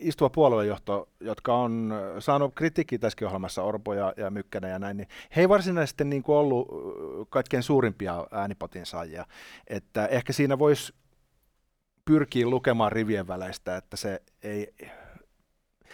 istuva 0.00 0.30
puoluejohto, 0.30 1.08
jotka 1.20 1.54
on 1.54 1.94
saanut 2.18 2.54
kritiikkiä 2.54 2.98
tässäkin 2.98 3.26
ohjelmassa, 3.26 3.62
Orpo 3.62 3.94
ja, 3.94 4.12
ja 4.16 4.30
Mykkänen 4.30 4.70
ja 4.70 4.78
näin, 4.78 4.96
niin 4.96 5.08
he 5.36 5.40
ei 5.40 5.48
varsinaisesti 5.48 6.04
niin 6.04 6.22
kuin 6.22 6.36
ollut 6.36 6.68
kaikkein 7.30 7.62
suurimpia 7.62 8.26
äänipotin 8.30 8.86
saajia. 8.86 9.26
Että 9.66 10.06
ehkä 10.06 10.32
siinä 10.32 10.58
voisi 10.58 10.94
pyrkiä 12.04 12.46
lukemaan 12.46 12.92
rivien 12.92 13.28
väleistä, 13.28 13.76
että 13.76 13.96
se 13.96 14.22
ei... 14.42 14.74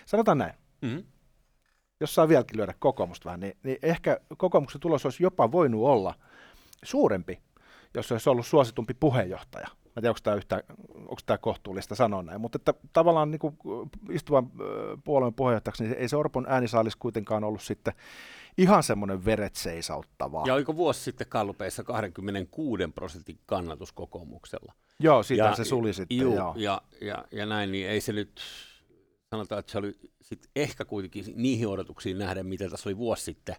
Sanotaan 0.05 0.39
näin. 0.39 0.55
Mm-hmm 0.83 1.03
jos 2.03 2.15
saa 2.15 2.29
vieläkin 2.29 2.57
lyödä 2.57 2.75
kokoomusta 2.79 3.25
vähän, 3.25 3.41
niin, 3.41 3.57
niin 3.63 3.79
ehkä 3.83 4.21
kokoomuksen 4.37 4.81
tulos 4.81 5.05
olisi 5.05 5.23
jopa 5.23 5.53
voinut 5.53 5.83
olla 5.85 6.15
suurempi, 6.83 7.41
jos 7.95 8.13
olisi 8.13 8.31
ollut 8.31 8.47
suositumpi 8.47 8.95
puheenjohtaja. 8.95 9.69
Mä 9.97 10.01
en 10.01 10.03
tiedä, 10.03 10.11
onko 10.11 10.21
tämä, 10.23 10.37
yhtä, 10.37 10.63
onko 10.95 11.21
tämä 11.27 11.39
kohtuullista 11.39 11.95
sanoa 11.95 12.23
näin, 12.23 12.41
mutta 12.41 12.57
että 12.57 12.75
tavallaan 12.93 13.31
niin 13.31 13.39
kuin 13.39 13.57
istuvan 14.11 14.51
puolueen 15.05 15.35
puheenjohtajaksi, 15.35 15.85
niin 15.85 15.97
ei 15.97 16.09
se 16.09 16.17
Orpon 16.17 16.47
äänisaalis 16.49 16.97
kuitenkaan 16.97 17.45
ollut 17.45 17.63
sitten 17.63 17.95
ihan 18.59 18.83
semmoinen 18.83 19.25
veret 19.25 19.57
seisauttava. 19.57 20.43
Ja 20.47 20.55
oliko 20.55 20.77
vuosi 20.77 21.01
sitten 21.01 21.27
kallupeissa 21.27 21.85
26 21.85 22.83
prosentin 22.95 23.39
kannatus 23.47 23.93
kokoomuksella? 23.93 24.73
Joo, 25.01 25.23
siitä 25.23 25.55
se 25.55 25.65
suli 25.65 25.93
sitten. 25.93 26.19
Juu, 26.19 26.35
joo. 26.35 26.55
Ja, 26.57 26.83
ja, 27.01 27.25
ja 27.31 27.47
näin, 27.47 27.73
niin 27.73 27.89
ei 27.89 28.01
se 28.01 28.13
nyt, 28.13 28.41
sanotaan, 29.31 29.59
että 29.59 29.73
se 29.73 29.79
oli 29.79 29.93
sit 30.23 30.49
ehkä 30.57 30.85
kuitenkin 30.85 31.25
niihin 31.37 31.69
odotuksiin 31.69 32.19
nähden, 32.19 32.47
mitä 32.47 32.69
tässä 32.69 32.89
oli 32.89 32.97
vuosi 32.97 33.25
sitten. 33.25 33.57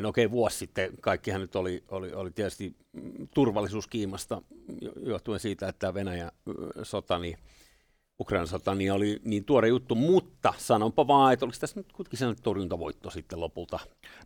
No 0.00 0.08
okei, 0.08 0.24
okay, 0.26 0.32
vuosi 0.32 0.56
sitten 0.56 0.90
kaikkihan 1.00 1.40
nyt 1.40 1.56
oli, 1.56 1.84
oli, 1.88 2.12
oli 2.12 2.30
tietysti 2.30 2.76
turvallisuuskiimasta 3.34 4.42
johtuen 5.02 5.40
siitä, 5.40 5.68
että 5.68 5.94
Venäjä 5.94 6.32
sota, 6.82 7.18
niin 7.18 7.38
Ukrainan 8.20 8.46
sota 8.46 8.74
niin 8.74 8.92
oli 8.92 9.20
niin 9.24 9.44
tuore 9.44 9.68
juttu, 9.68 9.94
mutta 9.94 10.54
sanonpa 10.56 11.06
vaan, 11.06 11.32
että 11.32 11.44
oliko 11.44 11.58
tässä 11.60 11.80
nyt 11.80 11.92
kuitenkin 11.92 12.18
sellainen 12.18 12.42
torjuntavoitto 12.42 13.10
sitten 13.10 13.40
lopulta? 13.40 13.78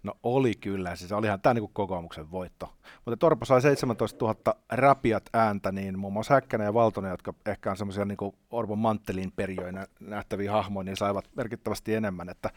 No 0.03 0.13
oli 0.23 0.55
kyllä, 0.55 0.97
siis 0.97 1.13
olihan 1.13 1.41
tämä 1.41 1.55
niin 1.55 1.71
kokoomuksen 1.73 2.31
voitto. 2.31 2.73
Mutta 3.05 3.17
Torpo 3.17 3.45
sai 3.45 3.63
17 3.63 4.25
000 4.25 4.55
rapiat 4.73 5.23
ääntä, 5.33 5.73
niin 5.73 5.99
muun 5.99 6.13
muassa 6.13 6.35
Häkkänen 6.35 6.65
ja 6.65 6.75
Valtonen, 6.75 7.11
jotka 7.11 7.35
ehkä 7.47 7.71
on 7.71 7.77
semmoisia 7.77 8.05
niin 8.05 8.19
Orpon 8.51 8.79
manttelin 8.79 9.33
periöinä 9.33 9.87
nähtäviä 10.01 10.53
hahmoja, 10.53 10.85
niin 10.85 10.97
saivat 10.97 11.29
merkittävästi 11.37 11.95
enemmän. 11.95 12.29
Että 12.29 12.51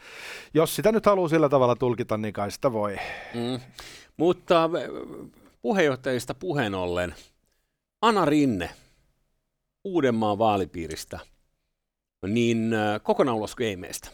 jos 0.54 0.76
sitä 0.76 0.92
nyt 0.92 1.06
haluaa 1.06 1.28
sillä 1.28 1.48
tavalla 1.48 1.76
tulkita, 1.76 2.16
niin 2.18 2.34
kai 2.34 2.50
sitä 2.50 2.72
voi. 2.72 2.96
Mm. 3.34 3.60
Mutta 4.16 4.70
puheenjohtajista 5.62 6.34
puheen 6.34 6.74
ollen, 6.74 7.14
Ana 8.02 8.24
Rinne, 8.24 8.70
Uudenmaan 9.86 10.38
vaalipiiristä, 10.38 11.18
niin 12.26 12.74
äh, 12.74 13.00
kokonaan 13.02 13.36
ulos 13.36 13.56
gameista. 13.56 14.10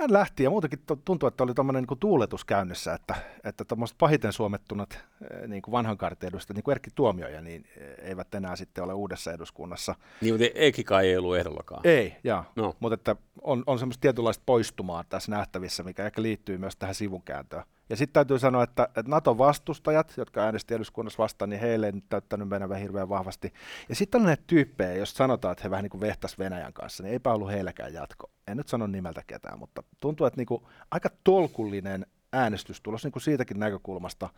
Hän 0.00 0.12
lähti 0.12 0.42
ja 0.42 0.50
muutenkin 0.50 0.78
tuntuu, 1.04 1.26
että 1.26 1.44
oli 1.44 1.54
tämmöinen 1.54 1.84
niin 1.88 1.98
tuuletus 1.98 2.44
käynnissä, 2.44 2.94
että, 2.94 3.14
että 3.44 3.64
pahiten 3.98 4.32
suomettunut 4.32 4.94
äh, 4.94 5.48
niin 5.48 5.62
kuin 5.62 5.72
vanhan 5.72 5.98
kartiedusta, 5.98 6.54
niin 6.54 6.64
kuin 6.64 6.72
Erkki 6.72 6.90
Tuomioja, 6.94 7.40
niin 7.40 7.64
äh, 7.80 8.08
eivät 8.08 8.34
enää 8.34 8.56
sitten 8.56 8.84
ole 8.84 8.92
uudessa 8.92 9.32
eduskunnassa. 9.32 9.94
Niin, 10.20 10.34
mutta 10.34 10.46
Eikki 10.54 10.84
kai 10.84 11.08
ei 11.08 11.16
ollut 11.16 11.36
ehdollakaan. 11.36 11.80
Ei, 11.84 12.16
joo. 12.24 12.44
No. 12.56 12.74
Mutta 12.80 12.94
että 12.94 13.16
on, 13.42 13.62
on 13.66 13.78
semmoista 13.78 14.00
tietynlaista 14.00 14.42
poistumaa 14.46 15.04
tässä 15.08 15.30
nähtävissä, 15.30 15.82
mikä 15.82 16.06
ehkä 16.06 16.22
liittyy 16.22 16.58
myös 16.58 16.76
tähän 16.76 16.94
sivunkääntöön. 16.94 17.64
Ja 17.88 17.96
sitten 17.96 18.12
täytyy 18.12 18.38
sanoa, 18.38 18.62
että, 18.62 18.84
että 18.84 19.02
NATO-vastustajat, 19.10 20.14
jotka 20.16 20.40
äänesti 20.40 20.74
eduskunnassa 20.74 21.22
vastaan, 21.22 21.50
niin 21.50 21.60
heille 21.60 21.86
ei 21.86 21.92
nyt 21.92 22.08
täyttänyt 22.08 22.50
Venäjä 22.50 22.76
hirveän 22.76 23.08
vahvasti. 23.08 23.52
Ja 23.88 23.94
sitten 23.94 24.20
on 24.20 24.26
näitä 24.26 24.42
tyyppejä, 24.46 24.94
jos 24.94 25.14
sanotaan, 25.14 25.52
että 25.52 25.64
he 25.64 25.70
vähän 25.70 25.82
niin 25.82 25.90
kuin 25.90 26.00
vehtas 26.00 26.38
Venäjän 26.38 26.72
kanssa, 26.72 27.02
niin 27.02 27.12
eipä 27.12 27.32
ollut 27.32 27.50
heilläkään 27.50 27.92
jatko. 27.92 28.30
En 28.46 28.56
nyt 28.56 28.68
sano 28.68 28.86
nimeltä 28.86 29.22
ketään, 29.26 29.58
mutta 29.58 29.82
tuntuu, 30.00 30.26
että 30.26 30.40
niin 30.40 30.46
kuin 30.46 30.62
aika 30.90 31.08
tolkullinen 31.24 32.06
äänestystulos 32.32 33.04
niin 33.04 33.12
kuin 33.12 33.22
siitäkin 33.22 33.58
näkökulmasta, 33.58 34.28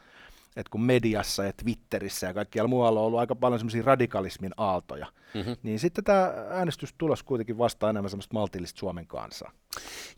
että 0.56 0.70
kun 0.70 0.82
mediassa 0.82 1.44
ja 1.44 1.52
Twitterissä 1.52 2.26
ja 2.26 2.34
kaikkialla 2.34 2.68
muualla 2.68 3.00
on 3.00 3.06
ollut 3.06 3.20
aika 3.20 3.34
paljon 3.34 3.58
semmoisia 3.58 3.82
radikalismin 3.82 4.52
aaltoja, 4.56 5.06
mm-hmm. 5.34 5.56
niin 5.62 5.78
sitten 5.78 6.04
tämä 6.04 6.32
äänestystulos 6.48 7.22
kuitenkin 7.22 7.58
vastaa 7.58 7.90
enemmän 7.90 8.10
semmoista 8.10 8.34
maltillista 8.34 8.78
Suomen 8.78 9.06
kansaa. 9.06 9.52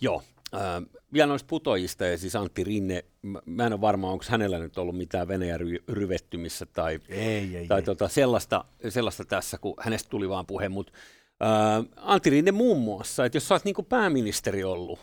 Joo, 0.01 0.23
äh, 0.55 0.61
vielä 1.13 1.27
noista 1.27 1.47
putojista, 1.47 2.07
ja 2.07 2.19
siis 2.19 2.37
Antti 2.37 2.65
Rinne, 2.65 3.05
mä 3.47 3.67
en 3.67 3.73
ole 3.73 3.81
varma, 3.81 4.11
onko 4.11 4.25
hänellä 4.29 4.59
nyt 4.59 4.79
ollut 4.79 4.97
mitään 4.97 5.29
Venäjän 5.29 5.61
ry- 5.61 5.85
ryvettymissä 5.89 6.67
tai, 6.67 7.01
ei, 7.09 7.57
ei, 7.57 7.67
tai 7.67 7.81
ei. 7.81 7.85
Tota, 7.85 8.09
sellaista, 8.09 8.65
sellaista 8.89 9.25
tässä, 9.25 9.59
kun 9.59 9.75
hänestä 9.81 10.11
tuli 10.11 10.29
vaan 10.29 10.47
puhe, 10.47 10.69
mutta 10.69 10.93
äh, 11.43 11.85
Antti 11.97 12.31
Rinne 12.31 12.53
muun 12.53 12.81
muassa, 12.81 13.25
että 13.25 13.37
jos 13.37 13.49
sä 13.49 13.55
oot 13.55 13.65
niin 13.65 13.75
pääministeri 13.89 14.65
ollut 14.65 14.99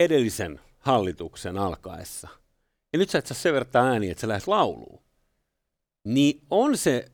edellisen 0.00 0.60
hallituksen 0.78 1.58
alkaessa– 1.58 2.28
ja 2.92 2.98
nyt 2.98 3.10
sä 3.10 3.18
et 3.18 3.26
saa 3.26 3.36
sen 3.36 3.54
verran 3.54 3.86
ääniä, 3.86 4.12
että 4.12 4.20
sä 4.20 4.28
lähdet 4.28 4.46
lauluun, 4.46 5.02
niin 6.04 6.42
on 6.50 6.76
se 6.76 7.04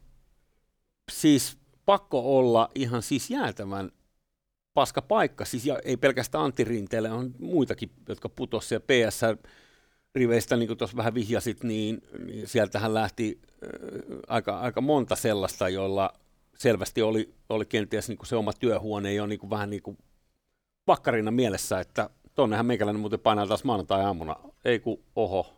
siis 1.12 1.58
pakko 1.84 2.38
olla 2.38 2.70
ihan 2.74 3.02
siis 3.02 3.30
jäätävän 3.30 3.90
paska 4.78 5.02
paikka. 5.02 5.44
Siis 5.44 5.66
ja 5.66 5.78
ei 5.84 5.96
pelkästään 5.96 6.44
Antti 6.44 6.64
Rinteelle, 6.64 7.10
on 7.10 7.34
muitakin, 7.38 7.90
jotka 8.08 8.28
putosivat 8.28 8.84
siellä 8.88 9.10
PS 9.10 9.20
riveistä, 10.14 10.56
niin 10.56 10.66
kuin 10.66 10.78
tuossa 10.78 10.96
vähän 10.96 11.14
vihjasit, 11.14 11.64
niin, 11.64 12.02
niin 12.26 12.48
sieltähän 12.48 12.94
lähti 12.94 13.40
äh, 13.42 14.18
aika, 14.28 14.60
aika 14.60 14.80
monta 14.80 15.16
sellaista, 15.16 15.68
joilla 15.68 16.12
selvästi 16.58 17.02
oli, 17.02 17.34
oli 17.48 17.66
kenties 17.66 18.08
niin 18.08 18.18
kuin 18.18 18.26
se 18.26 18.36
oma 18.36 18.52
työhuone 18.52 19.14
jo 19.14 19.26
niin 19.26 19.38
kuin 19.38 19.50
vähän 19.50 19.70
niin 19.70 19.82
kuin 19.82 19.98
pakkarina 20.84 21.30
mielessä, 21.30 21.80
että 21.80 22.10
tonnehän 22.34 22.66
meikäläinen 22.66 23.00
muuten 23.00 23.20
painaa 23.20 23.46
taas 23.46 23.64
maanantai-aamuna. 23.64 24.36
Ei 24.64 24.80
kun, 24.80 25.02
oho, 25.16 25.57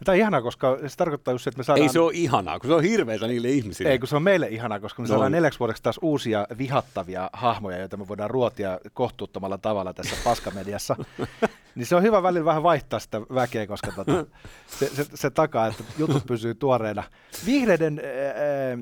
ja 0.00 0.04
tämä 0.04 0.14
on 0.14 0.18
ihanaa, 0.18 0.42
koska 0.42 0.78
se 0.86 0.96
tarkoittaa 0.96 1.34
just, 1.34 1.46
että 1.46 1.58
me 1.58 1.64
saadaan... 1.64 1.82
Ei 1.82 1.92
se 1.92 2.00
ole 2.00 2.12
ihanaa, 2.14 2.60
kun 2.60 2.70
se 2.70 2.74
on 2.74 2.82
hirveätä 2.82 3.26
niille 3.26 3.48
ihmisille. 3.48 3.90
Ei, 3.90 3.98
kun 3.98 4.08
se 4.08 4.16
on 4.16 4.22
meille 4.22 4.48
ihanaa, 4.48 4.80
koska 4.80 5.02
me 5.02 5.08
no. 5.08 5.12
saadaan 5.12 5.32
neljäksi 5.32 5.58
vuodeksi 5.58 5.82
taas 5.82 5.98
uusia 6.02 6.46
vihattavia 6.58 7.30
hahmoja, 7.32 7.78
joita 7.78 7.96
me 7.96 8.08
voidaan 8.08 8.30
ruotia 8.30 8.80
kohtuuttomalla 8.92 9.58
tavalla 9.58 9.94
tässä 9.94 10.16
paskamediassa. 10.24 10.96
niin 11.74 11.86
se 11.86 11.96
on 11.96 12.02
hyvä 12.02 12.22
välillä 12.22 12.44
vähän 12.44 12.62
vaihtaa 12.62 12.98
sitä 12.98 13.20
väkeä, 13.20 13.66
koska 13.66 13.92
tota, 13.92 14.26
se, 14.66 14.88
se, 14.88 15.04
se 15.14 15.30
takaa, 15.30 15.66
että 15.66 15.84
jutut 15.98 16.26
pysyy 16.26 16.54
tuoreena. 16.54 17.02
Vihreiden 17.46 18.00
ää, 18.04 18.78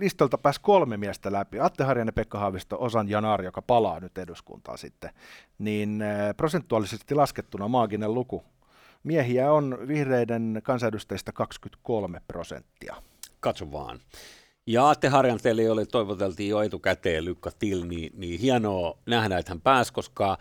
listolta 0.00 0.38
pääsi 0.38 0.60
kolme 0.62 0.96
miestä 0.96 1.32
läpi. 1.32 1.60
Atte 1.60 1.84
Harjanne, 1.84 2.12
Pekka 2.12 2.38
Haavisto, 2.38 2.76
Osan 2.80 3.08
Janar, 3.08 3.42
joka 3.42 3.62
palaa 3.62 4.00
nyt 4.00 4.18
eduskuntaan 4.18 4.78
sitten. 4.78 5.10
Niin 5.58 6.04
prosentuaalisesti 6.36 7.14
laskettuna 7.14 7.68
maaginen 7.68 8.14
luku 8.14 8.44
Miehiä 9.02 9.52
on 9.52 9.78
vihreiden 9.88 10.60
kansanedustajista 10.62 11.32
23 11.32 12.20
prosenttia. 12.26 12.96
Katso 13.40 13.72
vaan. 13.72 14.00
Ja 14.66 14.84
Aatte 14.84 15.08
Harjanteelle, 15.08 15.62
jolle 15.62 15.86
toivoteltiin 15.86 16.50
jo 16.50 16.62
etukäteen 16.62 17.24
Lykka 17.24 17.50
Till, 17.58 17.84
niin, 17.84 18.12
niin 18.16 18.40
hienoa 18.40 18.98
nähdä, 19.06 19.38
että 19.38 19.52
hän 19.52 19.60
pääsi, 19.60 19.92
koska 19.92 20.38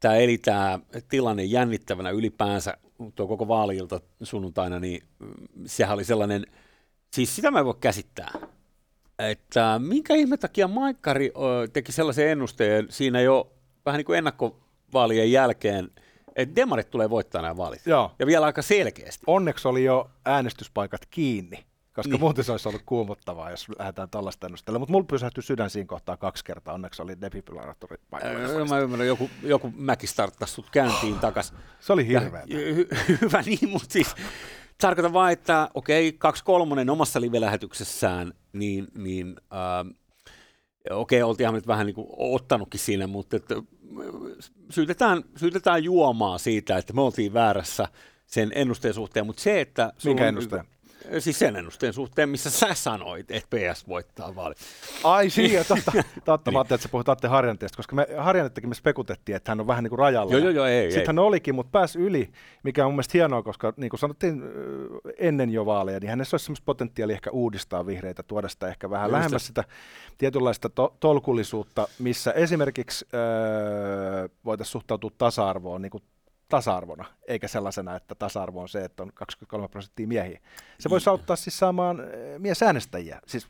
tämä 0.00 0.14
eli 0.14 0.38
tämä 0.38 0.78
tilanne 1.08 1.44
jännittävänä 1.44 2.10
ylipäänsä 2.10 2.76
tuo 3.14 3.26
koko 3.26 3.48
vaaliilta 3.48 4.00
sunnuntaina, 4.22 4.80
niin 4.80 5.02
sehän 5.66 5.94
oli 5.94 6.04
sellainen, 6.04 6.46
siis 7.14 7.36
sitä 7.36 7.50
mä 7.50 7.58
en 7.58 7.64
voi 7.64 7.74
käsittää, 7.80 8.32
että 9.18 9.80
minkä 9.82 10.14
ihme 10.14 10.36
takia 10.36 10.68
Maikkari 10.68 11.32
teki 11.72 11.92
sellaisen 11.92 12.28
ennusteen 12.28 12.86
siinä 12.90 13.20
jo 13.20 13.52
vähän 13.86 13.98
niin 13.98 14.06
kuin 14.06 14.18
ennakkovaalien 14.18 15.32
jälkeen– 15.32 15.90
että 16.36 16.56
demarit 16.56 16.90
tulee 16.90 17.10
voittaa 17.10 17.42
nämä 17.42 17.56
vaalit. 17.56 17.86
Joo. 17.86 18.12
Ja 18.18 18.26
vielä 18.26 18.46
aika 18.46 18.62
selkeästi. 18.62 19.24
Onneksi 19.26 19.68
oli 19.68 19.84
jo 19.84 20.10
äänestyspaikat 20.24 21.06
kiinni, 21.06 21.64
koska 21.94 22.10
niin. 22.12 22.20
muuten 22.20 22.44
se 22.44 22.52
olisi 22.52 22.68
ollut 22.68 22.82
kuumottavaa, 22.86 23.50
jos 23.50 23.68
lähdetään 23.78 24.10
tällaista 24.10 24.46
ennustella. 24.46 24.78
Mutta 24.78 24.92
mulla 24.92 25.04
pysähtyi 25.04 25.42
sydän 25.42 25.70
siinä 25.70 25.86
kohtaa 25.86 26.16
kaksi 26.16 26.44
kertaa. 26.44 26.74
Onneksi 26.74 27.02
oli 27.02 27.20
defibrillaattori 27.20 27.96
paikalla. 28.10 28.64
mä 28.64 28.78
ymmärrän, 28.78 29.08
joku, 29.08 29.30
joku 29.42 29.72
mäki 29.76 30.06
starttasi 30.06 30.52
sut 30.52 30.70
käyntiin 30.70 31.18
takas. 31.18 31.54
Se 31.80 31.92
oli 31.92 32.06
hirveä. 32.06 32.42
Hy- 32.42 33.18
hyvä 33.20 33.42
niin, 33.46 33.68
mutta 33.68 33.92
siis 33.92 34.14
tarkoitan 34.80 35.12
vaan, 35.12 35.32
että 35.32 35.68
okei, 35.74 36.08
okay, 36.08 36.18
kaksi 36.18 36.44
kolmonen 36.44 36.90
omassa 36.90 37.20
live-lähetyksessään, 37.20 38.32
niin, 38.52 38.88
niin 38.94 39.36
äh, 39.52 39.94
okei, 40.90 41.22
okay, 41.22 41.30
oltiinhan 41.30 41.54
nyt 41.54 41.66
vähän 41.66 41.86
niin 41.86 41.94
kuin 41.94 42.06
ottanutkin 42.10 42.80
siinä, 42.80 43.06
mutta 43.06 43.36
että 43.36 43.54
syytetään, 44.70 45.22
syytetään 45.36 45.84
juomaa 45.84 46.38
siitä, 46.38 46.76
että 46.76 46.92
me 46.92 47.00
oltiin 47.00 47.32
väärässä 47.34 47.88
sen 48.26 48.52
ennusteen 48.54 48.94
suhteen, 48.94 49.26
mutta 49.26 49.42
se, 49.42 49.60
että... 49.60 49.92
Minkä 50.04 50.28
ennusteen? 50.28 50.64
Siis 51.18 51.38
sen 51.38 51.56
ennusteen 51.56 51.92
suhteen, 51.92 52.28
missä 52.28 52.50
sä 52.50 52.74
sanoit, 52.74 53.30
että 53.30 53.56
PS 53.56 53.88
voittaa 53.88 54.34
vaalit. 54.34 54.58
Ai 55.04 55.30
siinä, 55.30 55.64
totta. 55.64 55.92
totta. 56.24 56.50
Mä 56.50 56.58
ajattelin, 56.58 56.78
että 56.78 56.82
sä 56.82 56.88
puhut 56.88 57.08
Atte 57.08 57.28
Harjanteesta, 57.28 57.76
koska 57.76 57.96
me 57.96 58.06
Harjantettakin 58.18 58.68
me 58.68 58.74
spekutettiin, 58.74 59.36
että 59.36 59.50
hän 59.50 59.60
on 59.60 59.66
vähän 59.66 59.84
niin 59.84 59.88
kuin 59.88 59.98
rajalla. 59.98 60.32
Joo, 60.32 60.40
joo, 60.40 60.50
joo, 60.50 60.66
ei, 60.66 60.90
Sitten 60.90 61.06
hän 61.06 61.18
olikin, 61.18 61.54
mutta 61.54 61.70
pääsi 61.70 61.98
yli, 61.98 62.30
mikä 62.62 62.84
on 62.84 62.90
mun 62.90 62.94
mielestä 62.94 63.12
hienoa, 63.14 63.42
koska 63.42 63.72
niin 63.76 63.90
kuin 63.90 64.00
sanottiin 64.00 64.42
ennen 65.18 65.50
jo 65.50 65.66
vaaleja, 65.66 66.00
niin 66.00 66.10
hänessä 66.10 66.34
olisi 66.34 66.44
semmoista 66.44 66.64
potentiaalia 66.64 67.14
ehkä 67.14 67.30
uudistaa 67.30 67.86
vihreitä, 67.86 68.22
tuoda 68.22 68.48
sitä 68.48 68.68
ehkä 68.68 68.90
vähän 68.90 69.06
Just 69.08 69.12
lähemmäs 69.12 69.46
sitä 69.46 69.64
tietynlaista 70.18 70.68
to- 70.68 70.96
tolkullisuutta, 71.00 71.88
missä 71.98 72.32
esimerkiksi 72.32 73.06
öö, 73.14 74.28
voitaisiin 74.44 74.72
suhtautua 74.72 75.10
tasa-arvoon 75.18 75.82
niin 75.82 75.90
kuin 75.90 76.02
tasa-arvona, 76.52 77.04
eikä 77.28 77.48
sellaisena, 77.48 77.96
että 77.96 78.14
tasa-arvo 78.14 78.60
on 78.60 78.68
se, 78.68 78.84
että 78.84 79.02
on 79.02 79.12
23 79.14 79.68
prosenttia 79.68 80.06
miehiä. 80.06 80.40
Se 80.80 80.90
voisi 80.90 81.10
auttaa 81.10 81.36
siis 81.36 81.58
saamaan 81.58 82.02
miesäänestäjiä. 82.38 83.20
Siis 83.26 83.46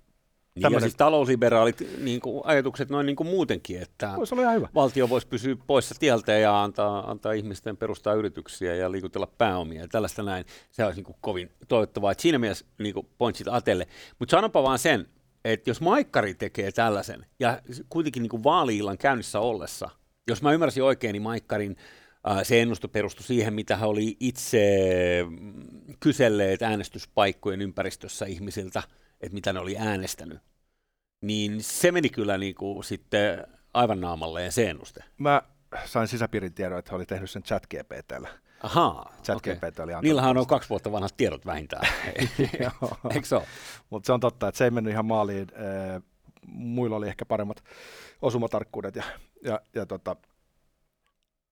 niin 0.55 0.73
ja 0.73 0.81
siis 0.81 0.97
talousliberaalit 0.97 1.83
niin 1.99 2.21
kuin, 2.21 2.43
ajatukset 2.45 2.91
noin 2.91 3.07
niin 3.07 3.17
kuin 3.17 3.27
muutenkin, 3.27 3.83
että 3.83 4.13
voisi 4.17 4.35
olla 4.35 4.51
hyvä. 4.51 4.69
valtio 4.75 5.09
voisi 5.09 5.27
pysyä 5.27 5.57
poissa 5.67 5.95
tieltä 5.99 6.33
ja 6.33 6.63
antaa, 6.63 7.11
antaa 7.11 7.33
ihmisten 7.33 7.77
perustaa 7.77 8.15
yrityksiä 8.15 8.75
ja 8.75 8.93
liikutella 8.93 9.27
pääomia 9.39 9.81
ja 9.81 9.89
tällaista 9.89 10.23
näin. 10.23 10.45
Se 10.71 10.85
olisi 10.85 10.99
niin 10.99 11.05
kuin, 11.05 11.17
kovin 11.21 11.51
toivottavaa. 11.69 12.13
Että 12.13 12.23
siinä 12.23 12.39
mielessä 12.39 12.65
niin 12.79 12.95
kuin 12.95 13.09
pointsit 13.19 13.49
Atelle. 13.49 13.87
Mutta 14.19 14.31
sanopa 14.31 14.63
vaan 14.63 14.79
sen, 14.79 15.07
että 15.45 15.71
jos 15.71 15.81
Maikkari 15.81 16.35
tekee 16.35 16.73
tällaisen 16.73 17.27
ja 17.41 17.61
kuitenkin 17.89 18.23
niin 18.23 18.31
kuin 18.31 18.45
vaali-illan 18.45 18.99
käynnissä 18.99 19.41
ollessa, 19.41 19.91
jos 20.29 20.43
mä 20.43 20.53
ymmärsin 20.53 20.83
oikein, 20.83 21.13
niin 21.13 21.23
Maikkarin 21.23 21.77
se 22.43 22.63
ennusto 22.63 22.89
perustui 22.89 23.27
siihen, 23.27 23.55
mitä 23.55 23.77
hän 23.77 23.89
oli 23.89 24.17
itse 24.21 24.61
mm, 25.31 25.95
kyselleet 26.01 26.63
äänestyspaikkojen 26.63 27.63
ympäristössä 27.63 28.27
ihmisiltä, 28.27 28.83
että 29.21 29.35
mitä 29.35 29.53
ne 29.53 29.61
oli 29.61 29.77
äänestänyt. 29.79 30.41
Niin 31.21 31.63
se 31.63 31.93
meni 31.93 32.09
kyllä 32.09 32.39
niin 32.39 32.55
kuin 32.55 32.85
sitten 32.85 33.47
aivan 33.75 34.01
naamalleen 34.01 34.53
se 34.53 34.71
ennuste. 34.71 35.05
Mä 35.19 35.43
sain 35.85 36.09
sisäpiirin 36.09 36.55
tiedon, 36.55 36.79
että 36.79 36.91
he 36.91 36.97
oli 36.97 37.07
tehnyt 37.07 37.31
sen 37.31 37.43
chat 37.43 37.67
GPTllä. 37.67 38.29
Ahaa, 38.63 39.15
chat 39.23 39.37
okay. 39.37 39.55
GPT 39.55 39.79
oli 39.79 39.93
Niillähän 40.03 40.39
on 40.39 40.47
kaksi 40.47 40.69
vuotta 40.69 40.93
vanhat 40.93 41.17
tiedot 41.17 41.47
vähintään. 41.47 41.89
Eikö 43.15 43.27
se? 43.27 43.41
Mutta 43.91 44.07
se 44.07 44.13
on 44.13 44.21
totta, 44.21 44.49
että 44.49 44.59
se 44.59 44.65
ei 44.65 44.71
mennyt 44.71 44.93
ihan 44.93 45.07
maaliin. 45.07 45.47
Muilla 46.47 46.97
oli 46.97 47.09
ehkä 47.09 47.25
paremmat 47.25 47.65
osumatarkkuudet 48.23 48.97
ja, 48.97 49.05
ja, 49.45 49.61
ja 49.75 49.87
tota, 49.87 50.17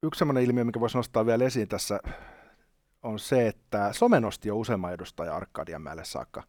yksi 0.02 0.19
sellainen 0.19 0.45
ilmiö, 0.45 0.64
mikä 0.64 0.80
voisi 0.80 0.97
nostaa 0.97 1.26
vielä 1.26 1.45
esiin 1.45 1.69
tässä, 1.69 2.00
on 3.02 3.19
se, 3.19 3.47
että 3.47 3.92
some 3.92 4.21
nosti 4.21 4.49
jo 4.49 4.57
useamman 4.57 4.92
edustajan 4.92 5.37
Arkadianmäelle 5.37 6.04
saakka. 6.04 6.42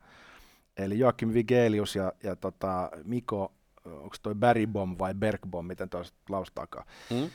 Eli 0.77 0.99
Joakim 0.99 1.33
Vigelius 1.33 1.95
ja, 1.95 2.13
ja 2.23 2.35
tota 2.35 2.91
Miko, 3.03 3.53
onko 3.85 4.15
toi 4.21 4.35
Barrybom 4.35 4.95
vai 4.99 5.13
Bergbom, 5.13 5.65
miten 5.65 5.89
tuo 5.89 6.03
laustaakaan, 6.29 6.85
mm. 7.09 7.29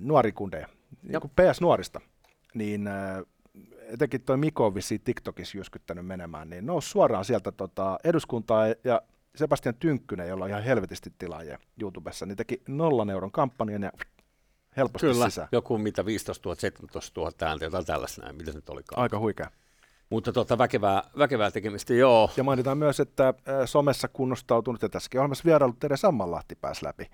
nuori 0.00 0.32
kundeja, 0.32 0.68
niin 1.02 1.20
kuin 1.20 1.30
PS-nuorista, 1.30 2.00
niin 2.54 2.88
etenkin 3.80 4.22
toi 4.22 4.36
Miko 4.36 4.66
on 4.66 4.74
vissiin 4.74 5.00
TikTokissa 5.00 5.58
jyskyttänyt 5.58 6.06
menemään, 6.06 6.50
niin 6.50 6.66
nousi 6.66 6.88
suoraan 6.88 7.24
sieltä 7.24 7.52
tota 7.52 7.98
eduskuntaa 8.04 8.66
ja 8.84 9.02
Sebastian 9.34 9.74
Tynkkynen, 9.74 10.28
jolla 10.28 10.44
on 10.44 10.50
ihan 10.50 10.62
helvetisti 10.62 11.12
tilaajia 11.18 11.58
YouTubessa, 11.80 12.26
niin 12.26 12.36
teki 12.36 12.62
nollan 12.68 13.10
euron 13.10 13.32
kampanjan 13.32 13.82
ja 13.82 13.92
helposti 14.78 15.06
Kyllä, 15.06 15.30
sisään. 15.30 15.48
joku 15.52 15.78
mitä 15.78 16.06
15 16.06 16.48
000, 16.48 16.60
17 16.60 17.20
000 17.20 17.32
ääntä, 17.40 17.64
jotain 17.64 17.86
tällaista 17.86 18.22
näin, 18.22 18.36
mitä 18.36 18.52
se 18.52 18.58
nyt 18.58 18.68
olikaan. 18.68 19.02
Aika 19.02 19.18
huikea. 19.18 19.50
Mutta 20.10 20.32
tota, 20.32 20.58
väkevää, 20.58 21.02
väkevää 21.18 21.50
tekemistä, 21.50 21.94
joo. 21.94 22.30
Ja 22.36 22.44
mainitaan 22.44 22.78
myös, 22.78 23.00
että 23.00 23.34
somessa 23.64 24.08
kunnostautunut, 24.08 24.82
ja 24.82 24.88
tässäkin 24.88 25.20
ohjelmassa 25.20 25.44
vierailut 25.44 25.78
Tere 25.78 25.96
Sammanlahti 25.96 26.54
pääsi 26.54 26.84
läpi. 26.84 27.10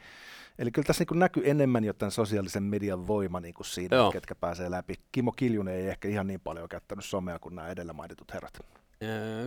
Eli 0.59 0.71
kyllä 0.71 0.87
tässä 0.87 1.04
niin 1.11 1.18
näkyy 1.18 1.42
enemmän 1.47 1.85
jo 1.85 1.92
tämän 1.92 2.11
sosiaalisen 2.11 2.62
median 2.62 3.06
voima 3.06 3.40
niin 3.40 3.54
kuin 3.54 3.66
siinä, 3.66 3.97
joo. 3.97 4.12
ketkä 4.12 4.35
pääsee 4.35 4.71
läpi. 4.71 4.94
Kimmo 5.12 5.33
Kiljunen 5.33 5.75
ei 5.75 5.88
ehkä 5.88 6.09
ihan 6.09 6.26
niin 6.26 6.40
paljon 6.40 6.68
käyttänyt 6.68 7.04
somea 7.04 7.39
kuin 7.39 7.54
nämä 7.54 7.69
edellä 7.69 7.93
mainitut 7.93 8.34
herrat. 8.34 8.58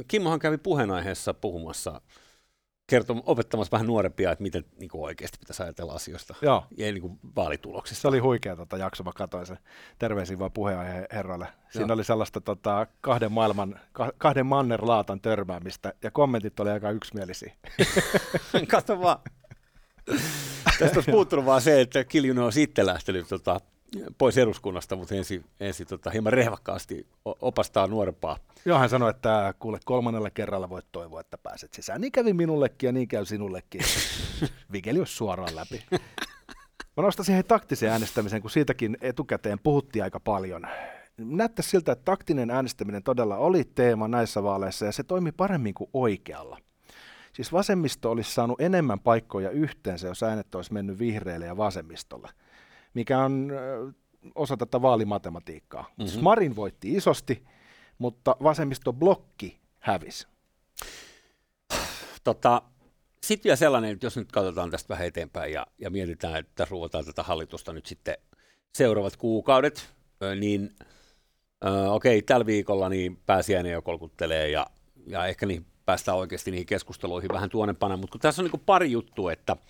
Kimmohan 0.08 0.39
kävi 0.39 0.58
puheenaiheessa 0.58 1.34
puhumassa 1.34 2.02
kertoo, 2.88 3.23
opettamassa 3.26 3.71
vähän 3.71 3.88
nuorempia, 3.88 4.32
että 4.32 4.41
miten 4.41 4.65
niin 4.80 4.89
kuin 4.89 5.04
oikeasti 5.04 5.38
pitäisi 5.39 5.63
ajatella 5.63 5.93
asioista 5.93 6.36
Joo. 6.41 6.65
ja 6.78 6.91
niin 6.91 7.02
kuin 7.02 7.19
vaalituloksista. 7.36 8.02
Se 8.02 8.08
oli 8.08 8.19
huikea 8.19 8.56
tota, 8.56 8.78
jakso, 8.78 9.04
mä 9.04 9.12
katsoin 9.15 9.45
sen 9.45 9.58
terveisiin 10.00 10.39
vaan 10.39 10.52
puheenaihe 10.52 11.08
herralle. 11.12 11.47
Siinä 11.69 11.88
Joo. 11.88 11.93
oli 11.93 12.04
sellaista 12.04 12.41
tota, 12.41 12.88
kahden 13.02 13.32
maailman, 13.32 13.80
kahden 14.17 14.45
mannerlaatan 14.45 15.21
törmäämistä 15.21 15.93
ja 16.04 16.12
kommentit 16.12 16.60
oli 16.60 16.69
aika 16.69 16.91
yksimielisiä. 16.91 17.54
Kato 18.71 19.02
vaan. 19.02 19.19
Tästä 20.80 20.97
olisi 20.97 21.12
puuttunut 21.12 21.45
vaan 21.45 21.62
se, 21.62 21.82
että 21.82 22.04
Kiljunen 22.04 22.43
on 22.43 22.54
sitten 22.54 22.86
lähtenyt 22.86 23.28
tota, 23.28 23.60
pois 24.17 24.38
eduskunnasta, 24.38 24.95
mutta 24.95 25.15
ensin, 25.15 25.45
ensin 25.60 25.88
tota, 25.88 26.10
hieman 26.10 26.34
rehvakkaasti 26.34 27.08
opastaa 27.26 27.88
nuorempaa. 27.88 28.38
Joo, 28.65 28.80
hän 28.80 28.89
sanoi, 28.89 29.10
että 29.10 29.54
kuule 29.60 29.80
kolmannella 29.86 30.30
kerralla 30.30 30.69
voit 30.69 30.86
toivoa, 30.91 31.21
että 31.21 31.38
pääset 31.38 31.73
sisään. 31.73 32.02
Niin 32.02 32.12
kävi 32.12 32.34
minullekin 32.34 32.88
ja 32.88 32.91
niin 32.91 33.08
käy 33.08 33.26
sinullekin. 33.26 33.82
Vigelius 34.71 35.17
suoraan 35.17 35.56
läpi. 35.56 35.84
Mä 36.97 37.04
nostaisin 37.04 37.34
hei 37.34 37.43
taktisen 37.43 37.89
äänestämisen, 37.89 38.41
kun 38.41 38.52
siitäkin 38.52 38.97
etukäteen 39.02 39.60
puhuttiin 39.60 40.04
aika 40.04 40.19
paljon. 40.19 40.67
Näyttäisi 41.17 41.69
siltä, 41.69 41.91
että 41.91 42.06
taktinen 42.06 42.52
äänestäminen 42.52 43.04
todella 43.04 43.38
oli 43.38 43.63
teema 43.63 44.08
näissä 44.08 44.43
vaaleissa 44.43 44.86
ja 44.86 44.91
se 44.91 45.04
toimi 45.04 45.32
paremmin 45.32 45.73
kuin 45.73 45.89
oikealla. 45.93 46.58
Siis 47.34 47.54
vasemmisto 47.54 48.12
olisi 48.12 48.34
saanut 48.34 48.62
enemmän 48.62 49.00
paikkoja 49.00 49.50
yhteensä, 49.50 50.08
jos 50.08 50.23
äänet 50.23 50.56
olisi 50.56 50.73
mennyt 50.73 51.00
vihreille 51.00 51.45
ja 51.45 51.58
vasemmistolle 51.58 52.30
mikä 52.98 53.20
on 53.20 53.52
osa 54.36 54.58
tätä 54.58 54.82
vaalimatematiikkaa. 54.82 55.82
Mm-hmm. 55.82 56.08
Siis 56.08 56.22
Marin 56.22 56.56
voitti 56.56 56.94
isosti, 56.94 57.44
mutta 57.98 58.36
vasemmistoblokki 58.44 59.60
hävisi. 59.80 60.28
Tota, 62.24 62.62
sitten 63.24 63.44
vielä 63.44 63.56
sellainen, 63.56 63.92
että 63.92 64.06
jos 64.06 64.18
nyt 64.18 64.32
katsotaan 64.32 64.72
tästä 64.72 64.90
vähän 64.90 65.08
eteenpäin 65.08 65.54
ja, 65.54 65.68
ja 65.80 65.90
mietitään, 65.90 66.36
että 66.36 66.68
ruotaan 66.70 67.06
tätä 67.06 67.24
hallitusta 67.24 67.74
nyt 67.74 67.86
sitten 67.86 68.18
seuraavat 68.76 69.18
kuukaudet, 69.18 69.94
niin 70.40 70.76
äh, 71.66 71.92
okei, 71.92 72.22
tällä 72.22 72.46
viikolla 72.46 72.90
niin 72.90 73.20
pääsiäinen 73.26 73.72
jo 73.72 73.82
kolkuttelee 73.82 74.50
ja, 74.50 74.68
ja 75.08 75.26
ehkä 75.26 75.46
niin 75.46 75.66
päästään 75.86 76.18
oikeasti 76.18 76.52
niihin 76.52 76.68
keskusteluihin 76.68 77.30
vähän 77.34 77.50
tuonempana, 77.50 77.98
mutta 77.98 78.12
kun 78.12 78.22
tässä 78.22 78.42
on 78.42 78.50
niin 78.54 78.64
pari 78.66 78.92
juttua, 78.92 79.32
että– 79.32 79.56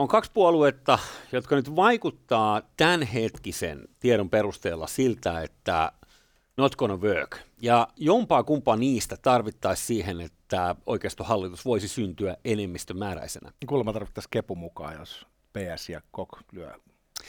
on 0.00 0.08
kaksi 0.08 0.30
puoluetta, 0.34 0.98
jotka 1.32 1.56
nyt 1.56 1.76
vaikuttaa 1.76 2.62
tämänhetkisen 2.76 3.88
tiedon 4.00 4.30
perusteella 4.30 4.86
siltä, 4.86 5.42
että 5.42 5.92
not 6.56 6.76
gonna 6.76 6.96
work. 6.96 7.36
Ja 7.62 7.88
jompaa 7.96 8.42
kumpaa 8.42 8.76
niistä 8.76 9.16
tarvittaisiin 9.22 9.86
siihen, 9.86 10.20
että 10.20 10.76
oikeistohallitus 10.86 11.64
voisi 11.64 11.88
syntyä 11.88 12.36
enemmistömääräisenä. 12.44 13.52
Kuulemma 13.66 13.92
tarvittaisiin 13.92 14.30
kepu 14.30 14.54
mukaan, 14.54 14.94
jos 14.98 15.26
PS 15.52 15.88
ja 15.88 16.00
KOK 16.10 16.40
lyö 16.52 16.72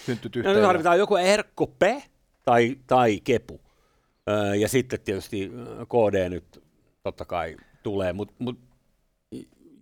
syntyt 0.06 0.36
yhteen. 0.36 0.56
No, 0.56 0.62
tarvitaan 0.62 1.00
joko 1.00 1.16
RKP 1.38 1.82
tai, 2.44 2.78
tai 2.88 3.20
kepu. 3.24 3.62
Öö, 4.30 4.56
ja 4.56 4.68
sitten 4.68 5.02
tietysti 5.02 5.52
KD 5.86 6.30
nyt 6.30 6.64
totta 7.04 7.26
kai 7.26 7.58
tulee, 7.84 8.14
mutta 8.14 8.34
mut 8.40 8.71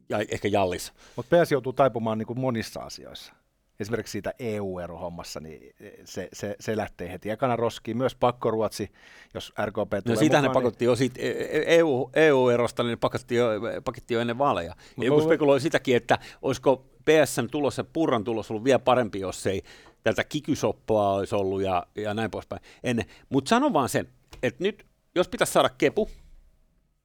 ja 0.09 0.19
ehkä 0.29 0.47
Jallis. 0.47 0.93
Mutta 1.15 1.37
PS 1.37 1.51
joutuu 1.51 1.73
taipumaan 1.73 2.17
niin 2.17 2.27
kuin 2.27 2.39
monissa 2.39 2.79
asioissa. 2.79 3.33
Esimerkiksi 3.79 4.11
siitä 4.11 4.33
EU-erohommassa, 4.39 5.39
niin 5.39 5.75
se, 6.05 6.29
se, 6.33 6.55
se 6.59 6.77
lähtee 6.77 7.11
heti 7.11 7.29
ekana 7.29 7.55
roskiin. 7.55 7.97
Myös 7.97 8.15
pakkoruotsi, 8.15 8.91
jos 9.33 9.53
RKP 9.65 9.89
tulee 9.89 10.01
No 10.05 10.15
siitähän 10.15 10.43
mukaan, 10.43 10.43
ne 10.43 10.53
pakotti 10.53 10.85
niin... 10.85 10.89
jo 10.89 10.95
siitä 10.95 11.19
EU, 11.65 12.09
EU-erosta, 12.15 12.83
niin 12.83 12.99
pakotti 12.99 13.35
jo, 13.35 13.49
pakotti 13.83 14.13
jo 14.13 14.19
ennen 14.19 14.37
vaaleja. 14.37 14.75
Ja 14.97 15.05
joku 15.05 15.21
spekuloi 15.21 15.61
sitäkin, 15.61 15.95
että 15.95 16.19
olisiko 16.41 16.85
PSN 17.05 17.47
tulos 17.51 17.77
ja 17.77 17.83
Purran 17.83 18.23
tulos 18.23 18.51
ollut 18.51 18.63
vielä 18.63 18.79
parempi, 18.79 19.19
jos 19.19 19.47
ei 19.47 19.61
tätä 20.03 20.23
kikysoppoa 20.23 21.13
olisi 21.13 21.35
ollut 21.35 21.61
ja, 21.61 21.87
ja 21.95 22.13
näin 22.13 22.31
poispäin 22.31 22.61
ennen. 22.83 23.05
Mutta 23.29 23.49
sanon 23.49 23.73
vaan 23.73 23.89
sen, 23.89 24.07
että 24.43 24.63
nyt 24.63 24.85
jos 25.15 25.27
pitäisi 25.27 25.53
saada 25.53 25.69
kepu 25.69 26.09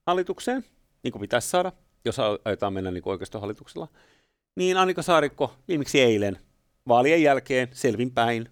hallitukseen, 0.07 0.64
niin 1.03 1.12
kuin 1.12 1.21
pitäisi 1.21 1.49
saada, 1.49 1.73
jos 2.05 2.17
aiotaan 2.45 2.73
mennä 2.73 2.90
niin 2.90 3.03
oikeistohallituksella, 3.07 3.88
niin 4.57 4.77
Annika 4.77 5.03
Saarikko 5.03 5.55
viimeksi 5.69 6.01
eilen 6.01 6.38
vaalien 6.88 7.23
jälkeen 7.23 7.69
selvinpäin 7.73 8.49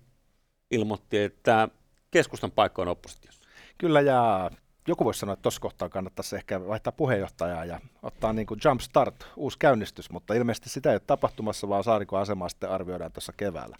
ilmoitti, 0.71 1.19
että 1.19 1.69
keskustan 2.11 2.51
paikka 2.51 2.83
on 2.83 2.88
oppositiossa. 2.88 3.43
Kyllä, 3.79 4.01
ja 4.01 4.51
joku 4.88 5.05
voisi 5.05 5.21
sanoa, 5.21 5.33
että 5.33 5.43
tuossa 5.43 5.61
kohtaa 5.61 5.88
kannattaisi 5.88 6.37
ehkä 6.37 6.67
vaihtaa 6.67 6.93
puheenjohtajaa 6.93 7.65
ja 7.65 7.81
ottaa 8.03 8.33
niin 8.33 8.47
kuin 8.47 8.61
jump 8.65 8.81
start, 8.81 9.27
uusi 9.37 9.59
käynnistys, 9.59 10.11
mutta 10.11 10.35
ilmeisesti 10.35 10.69
sitä 10.69 10.91
ei 10.91 10.95
ole 10.95 11.03
tapahtumassa, 11.07 11.69
vaan 11.69 11.85
Saarikon 11.85 12.21
asemaa 12.21 12.49
sitten 12.49 12.71
arvioidaan 12.71 13.12
tuossa 13.12 13.33
keväällä. 13.37 13.77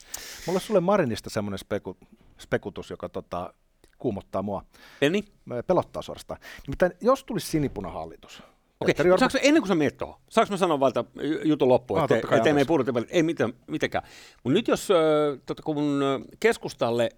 Mulla 0.46 0.56
on 0.56 0.61
sulle 0.61 0.80
Marinista 0.80 1.30
semmoinen 1.30 1.58
speku, 1.58 1.96
spekutus, 2.38 2.90
joka 2.90 3.08
tota, 3.08 3.54
kuumottaa 3.98 4.42
mua, 4.42 4.64
Eli? 5.00 5.24
pelottaa 5.66 6.02
suorastaan. 6.02 6.40
Nimittäin 6.66 6.92
jos 7.00 7.24
tulisi 7.24 7.46
sinipunahallitus, 7.46 8.42
Okei, 8.82 8.94
okay. 9.00 9.18
Saanko, 9.18 9.38
ennen 9.42 9.62
kuin 9.62 9.68
sä 9.68 9.74
meet 9.74 9.96
tuohon, 9.96 10.20
saanko 10.28 10.50
mä 10.52 10.56
sanoa 10.56 10.80
valta 10.80 11.04
jutun 11.44 11.68
loppuun, 11.68 12.00
Ah, 12.00 12.08
totta 12.08 12.26
kai, 12.26 12.38
ettei 12.38 12.52
me 12.52 12.60
anteeksi. 12.60 12.84
puhuta 12.92 13.08
ei 13.10 13.22
mitään, 13.22 13.52
mitenkään. 13.66 14.04
Mutta 14.44 14.54
nyt 14.54 14.68
jos, 14.68 14.90
ö, 14.90 15.38
tota, 15.46 15.62
kun 15.62 16.00
keskustalle, 16.40 17.08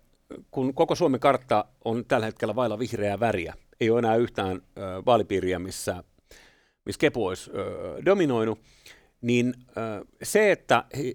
kun 0.51 0.75
koko 0.75 0.95
Suomen 0.95 1.21
kartta 1.21 1.65
on 1.85 2.05
tällä 2.09 2.27
hetkellä 2.27 2.57
vailla 2.57 2.79
vihreää 2.79 3.21
väriä, 3.21 3.55
ei 3.81 3.91
ole 3.91 3.99
enää 3.99 4.17
yhtään 4.17 4.63
vaalipiiriä, 5.07 5.59
missä, 5.59 6.05
missä 6.87 6.99
Kepu 6.99 7.27
olisi 7.27 7.51
dominoinut, 8.05 8.59
niin 9.21 9.55
se, 10.23 10.53
että 10.53 10.85
he, 10.97 11.13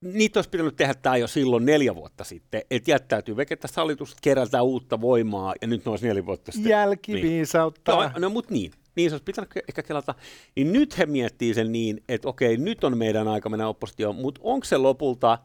niitä 0.00 0.38
olisi 0.38 0.50
pitänyt 0.50 0.76
tehdä 0.76 0.94
tämä 0.94 1.16
jo 1.16 1.26
silloin 1.26 1.64
neljä 1.66 1.94
vuotta 1.94 2.24
sitten, 2.24 2.62
että 2.70 2.90
jättäytyy 2.90 3.36
veke 3.36 3.56
tästä 3.56 3.80
hallitusta, 3.80 4.18
kerätään 4.22 4.64
uutta 4.64 5.00
voimaa, 5.00 5.54
ja 5.62 5.68
nyt 5.68 5.84
ne 5.84 5.90
olisi 5.90 6.06
neljä 6.06 6.26
vuotta 6.26 6.52
sitten. 6.52 6.70
Jälkiviisautta. 6.70 7.92
No, 7.92 8.10
no 8.18 8.30
mutta 8.30 8.54
niin. 8.54 8.72
Niin 8.96 9.10
se 9.10 9.14
olisi 9.14 9.24
pitänyt 9.24 9.50
ehkä 9.68 9.82
kelata. 9.82 10.14
Niin 10.56 10.72
nyt 10.72 10.98
he 10.98 11.06
miettii 11.06 11.54
sen 11.54 11.72
niin, 11.72 12.02
että 12.08 12.28
okei, 12.28 12.56
nyt 12.56 12.84
on 12.84 12.98
meidän 12.98 13.28
aika 13.28 13.48
mennä 13.48 13.68
oppositioon, 13.68 14.16
mutta 14.16 14.40
onko 14.44 14.64
se 14.64 14.76
lopulta 14.76 15.38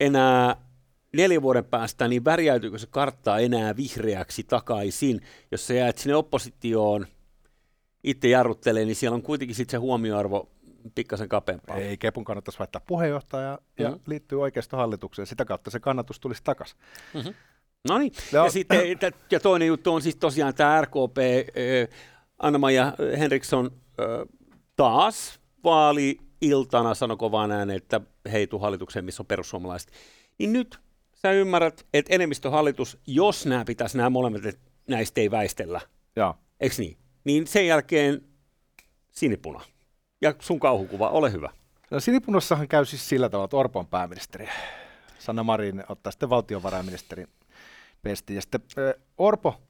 enää 0.00 0.56
neljän 1.16 1.42
vuoden 1.42 1.64
päästä, 1.64 2.08
niin 2.08 2.24
värjäytyykö 2.24 2.78
se 2.78 2.86
kartta 2.90 3.38
enää 3.38 3.76
vihreäksi 3.76 4.42
takaisin, 4.44 5.20
jos 5.50 5.66
sä 5.66 5.74
jäät 5.74 5.98
sinne 5.98 6.14
oppositioon 6.16 7.06
itse 8.04 8.28
jarruttelee, 8.28 8.84
niin 8.84 8.96
siellä 8.96 9.14
on 9.14 9.22
kuitenkin 9.22 9.54
sitten 9.56 9.70
se 9.70 9.76
huomioarvo 9.76 10.50
pikkasen 10.94 11.28
kapeampaa. 11.28 11.76
Ei, 11.76 11.96
Kepun 11.96 12.24
kannattaisi 12.24 12.58
vaihtaa 12.58 12.82
puheenjohtaja 12.86 13.58
ja 13.78 13.90
Mhm. 13.90 13.98
liittyy 14.06 14.42
oikeistohallitukseen. 14.42 15.26
Sitä 15.26 15.44
kautta 15.44 15.70
se 15.70 15.80
kannatus 15.80 16.20
tulisi 16.20 16.44
takaisin. 16.44 16.78
No 17.88 17.98
niin, 17.98 18.12
ja, 18.32 18.50
sitten, 18.50 18.80
ja 19.30 19.40
toinen 19.40 19.68
juttu 19.68 19.92
on 19.92 20.02
siis 20.02 20.16
tosiaan 20.16 20.54
tämä 20.54 20.80
RKP, 20.80 21.16
Anna-Maja 22.42 22.92
Henriksson 23.18 23.70
taas 24.76 25.40
vaali-iltana 25.64 26.94
sanoi 26.94 27.16
kovaan 27.16 27.52
ääneen, 27.52 27.76
että 27.76 28.00
hei 28.32 28.46
tuu 28.46 28.58
hallitukseen, 28.58 29.04
missä 29.04 29.22
on 29.22 29.26
perussuomalaiset. 29.26 29.92
Niin 30.38 30.52
nyt 30.52 30.78
sä 31.14 31.32
ymmärrät, 31.32 31.86
että 31.94 32.14
enemmistöhallitus, 32.14 32.98
jos 33.06 33.46
nämä 33.46 33.64
pitäisi 33.64 33.96
nämä 33.96 34.10
molemmat, 34.10 34.46
että 34.46 34.70
näistä 34.88 35.20
ei 35.20 35.30
väistellä, 35.30 35.80
Joo. 36.16 36.34
eikö 36.60 36.74
niin? 36.78 36.96
Niin 37.24 37.46
sen 37.46 37.66
jälkeen 37.66 38.22
sinipuna. 39.10 39.60
Ja 40.20 40.34
sun 40.40 40.60
kauhukuva, 40.60 41.08
ole 41.08 41.32
hyvä. 41.32 41.50
No, 41.90 42.00
Sinipunassahan 42.00 42.68
käy 42.68 42.84
siis 42.84 43.08
sillä 43.08 43.28
tavalla, 43.28 43.44
että 43.44 43.56
Orpo 43.56 43.78
on 43.78 43.86
pääministeri. 43.86 44.48
Sanna 45.18 45.42
Marin 45.42 45.84
ottaa 45.88 46.10
sitten 46.10 46.30
valtiovarainministerin 46.30 47.28
pestiin. 48.02 48.34
Ja 48.34 48.42
sitten 48.42 48.60
Orpo 49.18 49.60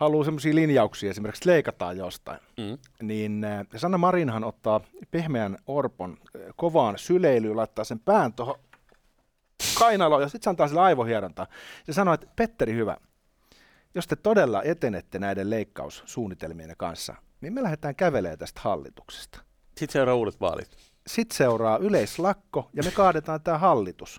haluaa 0.00 0.24
sellaisia 0.24 0.54
linjauksia, 0.54 1.10
esimerkiksi 1.10 1.48
leikataan 1.48 1.96
jostain. 1.96 2.40
Mm. 2.56 2.78
Niin 3.02 3.44
äh, 3.44 3.66
Sanna 3.76 3.98
Marinhan 3.98 4.44
ottaa 4.44 4.80
pehmeän 5.10 5.58
Orpon 5.66 6.16
äh, 6.20 6.42
kovaan 6.56 6.98
syleilyyn, 6.98 7.56
laittaa 7.56 7.84
sen 7.84 8.00
pään 8.00 8.32
tuohon 8.32 8.58
kainaloon 9.78 10.22
ja 10.22 10.28
sitten 10.28 10.44
se 10.44 10.50
antaa 10.50 10.68
sille 10.68 10.80
aivohierontaa. 10.80 11.46
Se 11.86 11.92
sanoo, 11.92 12.14
että 12.14 12.26
Petteri 12.36 12.74
hyvä, 12.74 12.96
jos 13.94 14.06
te 14.06 14.16
todella 14.16 14.62
etenette 14.62 15.18
näiden 15.18 15.50
leikkaussuunnitelmien 15.50 16.74
kanssa, 16.76 17.14
niin 17.40 17.52
me 17.52 17.62
lähdetään 17.62 17.94
kävelemään 17.94 18.38
tästä 18.38 18.60
hallituksesta 18.64 19.38
Sitten 19.78 19.92
seuraa 19.92 20.14
uudet 20.14 20.40
vaalit. 20.40 20.89
Sitten 21.14 21.36
seuraa 21.36 21.78
yleislakko 21.78 22.70
ja 22.74 22.82
me 22.82 22.90
kaadetaan 22.90 23.40
tämä 23.40 23.58
hallitus. 23.58 24.18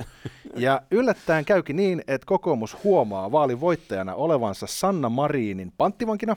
Ja 0.56 0.82
yllättäen 0.92 1.46
käykin 1.46 1.76
niin, 1.76 2.04
että 2.08 2.26
kokoomus 2.26 2.78
huomaa 2.84 3.32
vaalin 3.32 3.60
voittajana 3.60 4.16
olevansa 4.16 4.68
Sanna 4.68 5.10
Marinin 5.10 5.74
panttivankina 5.78 6.36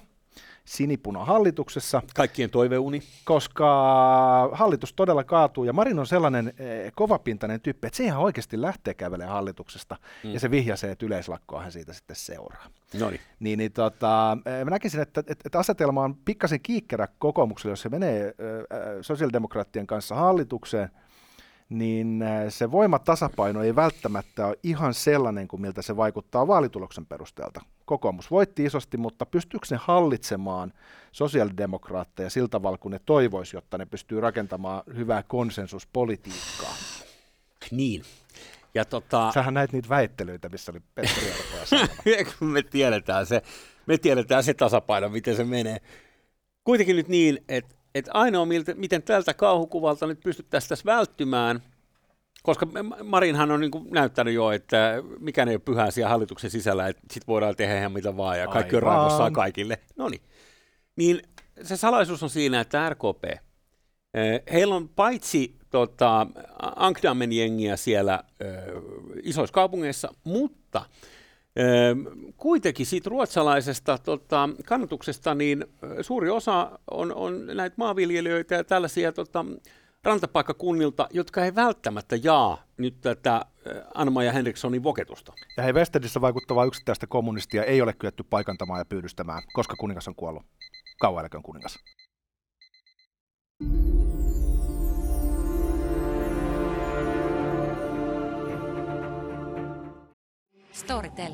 sinipuna 0.65 1.25
hallituksessa, 1.25 2.03
Kaikkien 2.15 2.51
toiveuni. 2.51 3.03
koska 3.25 3.69
hallitus 4.53 4.93
todella 4.93 5.25
kaatuu 5.25 5.65
ja 5.65 5.73
Marin 5.73 5.99
on 5.99 6.07
sellainen 6.07 6.53
eh, 6.59 6.93
kovapintainen 6.95 7.61
tyyppi, 7.61 7.87
että 7.87 7.97
se 7.97 8.05
ihan 8.05 8.23
oikeasti 8.23 8.63
lähtee 8.63 8.95
kävelemään 8.95 9.35
hallituksesta 9.35 9.97
mm. 10.25 10.33
ja 10.33 10.41
se 10.41 10.51
vihjasee, 10.51 10.91
että 10.91 11.07
yleislakkoahan 11.07 11.73
siitä 11.73 11.93
sitten 11.93 12.17
seuraa. 12.17 12.67
No 13.01 13.11
niin. 13.11 13.21
Niin, 13.41 13.59
niin 13.59 13.73
tota, 13.73 14.39
eh, 14.47 14.65
mä 14.65 14.71
näkisin, 14.71 15.01
että, 15.01 15.21
että, 15.21 15.35
että 15.45 15.59
asetelma 15.59 16.05
on 16.05 16.17
pikkasen 16.17 16.61
kiikkerä 16.61 17.09
kokoomukselle, 17.19 17.73
jos 17.73 17.83
se 17.83 17.89
menee 17.89 18.35
ö, 18.41 18.67
sosiaalidemokraattien 19.03 19.87
kanssa 19.87 20.15
hallitukseen, 20.15 20.91
niin 21.69 22.25
se 22.49 22.71
voimatasapaino 22.71 23.63
ei 23.63 23.77
välttämättä 23.77 24.47
ole 24.47 24.59
ihan 24.63 24.95
sellainen 24.95 25.49
kuin 25.49 25.63
miltä 25.63 25.83
se 25.83 25.97
vaikuttaa 25.97 26.47
vaalituloksen 26.47 27.07
perusteelta. 27.07 27.61
Kokoomus 27.85 28.31
voitti 28.31 28.65
isosti, 28.65 28.97
mutta 28.97 29.27
pystyykö 29.27 29.67
ne 29.71 29.77
hallitsemaan 29.81 30.73
sosiaalidemokraatteja 31.13 32.31
sillä 32.31 32.49
tavalla, 32.49 32.79
kun 32.79 32.91
ne 32.91 33.01
toivoisi, 33.07 33.57
jotta 33.57 33.79
ne 33.79 33.87
pystyy 33.87 34.21
rakentamaan 34.21 34.83
hyvää 34.97 35.23
konsensuspolitiikkaa? 35.23 36.75
Niin. 37.71 38.03
Ja 38.75 38.85
tota, 38.85 39.31
Sähän 39.35 39.55
näit 39.55 39.73
niitä 39.73 39.89
väittelyitä, 39.89 40.49
missä 40.49 40.73
oli 40.73 40.81
Petteri 40.95 41.27
Orpo 41.31 42.45
me 42.45 42.63
tiedetään 42.63 43.27
se, 43.27 43.43
me 43.87 43.99
tiedetään 43.99 44.45
se 44.45 44.55
tasapaino, 44.55 45.09
miten 45.09 45.37
se 45.37 45.45
menee. 45.45 45.81
Kuitenkin 46.65 46.97
nyt 46.97 47.09
niin, 47.09 47.45
että, 47.49 47.75
että 47.95 48.11
ainoa, 48.15 48.47
miltä, 48.47 48.75
miten 48.75 49.03
tältä 49.03 49.35
kauhukuvalta 49.35 50.07
nyt 50.07 50.21
pystyttäisiin 50.21 50.69
tässä 50.69 50.85
välttymään, 50.85 51.63
koska 52.45 52.67
Marinhan 53.05 53.51
on 53.51 53.61
niin 53.61 53.71
kuin 53.71 53.89
näyttänyt 53.91 54.35
jo, 54.35 54.51
että 54.51 55.03
mikään 55.19 55.49
ei 55.49 55.55
ole 55.55 55.63
pyhää 55.65 55.91
siellä 55.91 56.11
hallituksen 56.11 56.51
sisällä, 56.51 56.89
että 56.89 57.03
sit 57.11 57.27
voidaan 57.27 57.57
tehdä 57.57 57.79
ihan 57.79 57.93
mitä 57.93 58.17
vaan 58.17 58.39
ja 58.39 58.47
kaikki 58.47 58.77
on 58.77 58.85
Aivan. 58.85 58.97
raivossaan 58.97 59.33
kaikille. 59.33 59.79
No 59.97 60.09
niin. 60.09 60.23
Niin 60.97 61.23
se 61.63 61.77
salaisuus 61.77 62.23
on 62.23 62.31
siinä, 62.31 62.61
että 62.61 62.89
RKP, 62.89 63.25
eh, 63.25 64.43
heillä 64.53 64.75
on 64.75 64.89
paitsi 64.89 65.57
tota, 65.71 66.27
Ankdamen 66.77 67.33
jengiä 67.33 67.77
siellä 67.77 68.25
ö, 68.41 68.47
isoissa 69.23 69.55
kaupungeissa, 69.55 70.15
mutta 70.25 70.87
ö, 71.59 71.63
kuitenkin 72.37 72.87
siitä 72.87 73.11
ruotsalaisesta 73.11 73.99
tota, 73.99 74.49
kannatuksesta 74.65 75.35
niin 75.35 75.65
suuri 76.01 76.31
osa 76.31 76.79
on, 76.91 77.15
on 77.15 77.47
näitä 77.47 77.75
maanviljelijöitä 77.79 78.55
ja 78.55 78.65
tällaisia 78.65 79.13
tota, 79.13 79.45
rantapaikkakunnilta, 80.05 81.09
jotka 81.13 81.45
ei 81.45 81.55
välttämättä 81.55 82.17
jaa 82.17 82.63
nyt 82.77 83.01
tätä 83.01 83.45
ö, 83.67 83.85
Anna-Maja 83.95 84.33
Henrikssonin 84.33 84.83
voketusta. 84.83 85.33
Ja 85.57 85.63
hei, 85.63 85.73
Westedissä 85.73 86.21
vaikuttavaa 86.21 86.65
yksittäistä 86.65 87.07
kommunistia 87.07 87.65
ei 87.65 87.83
ole 87.83 87.93
kyetty 87.93 88.23
paikantamaan 88.23 88.81
ja 88.81 88.85
pyydystämään, 88.85 89.43
koska 89.53 89.77
kuningas 89.77 90.09
on 90.09 90.15
kuollut. 90.15 90.47
Kauan 91.01 91.21
eläköön 91.21 91.43
kuningas. 91.43 91.79
Storytel. 100.73 101.33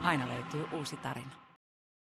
Aina 0.00 0.28
löytyy 0.28 0.64
uusi 0.72 0.96
tarina. 0.96 1.43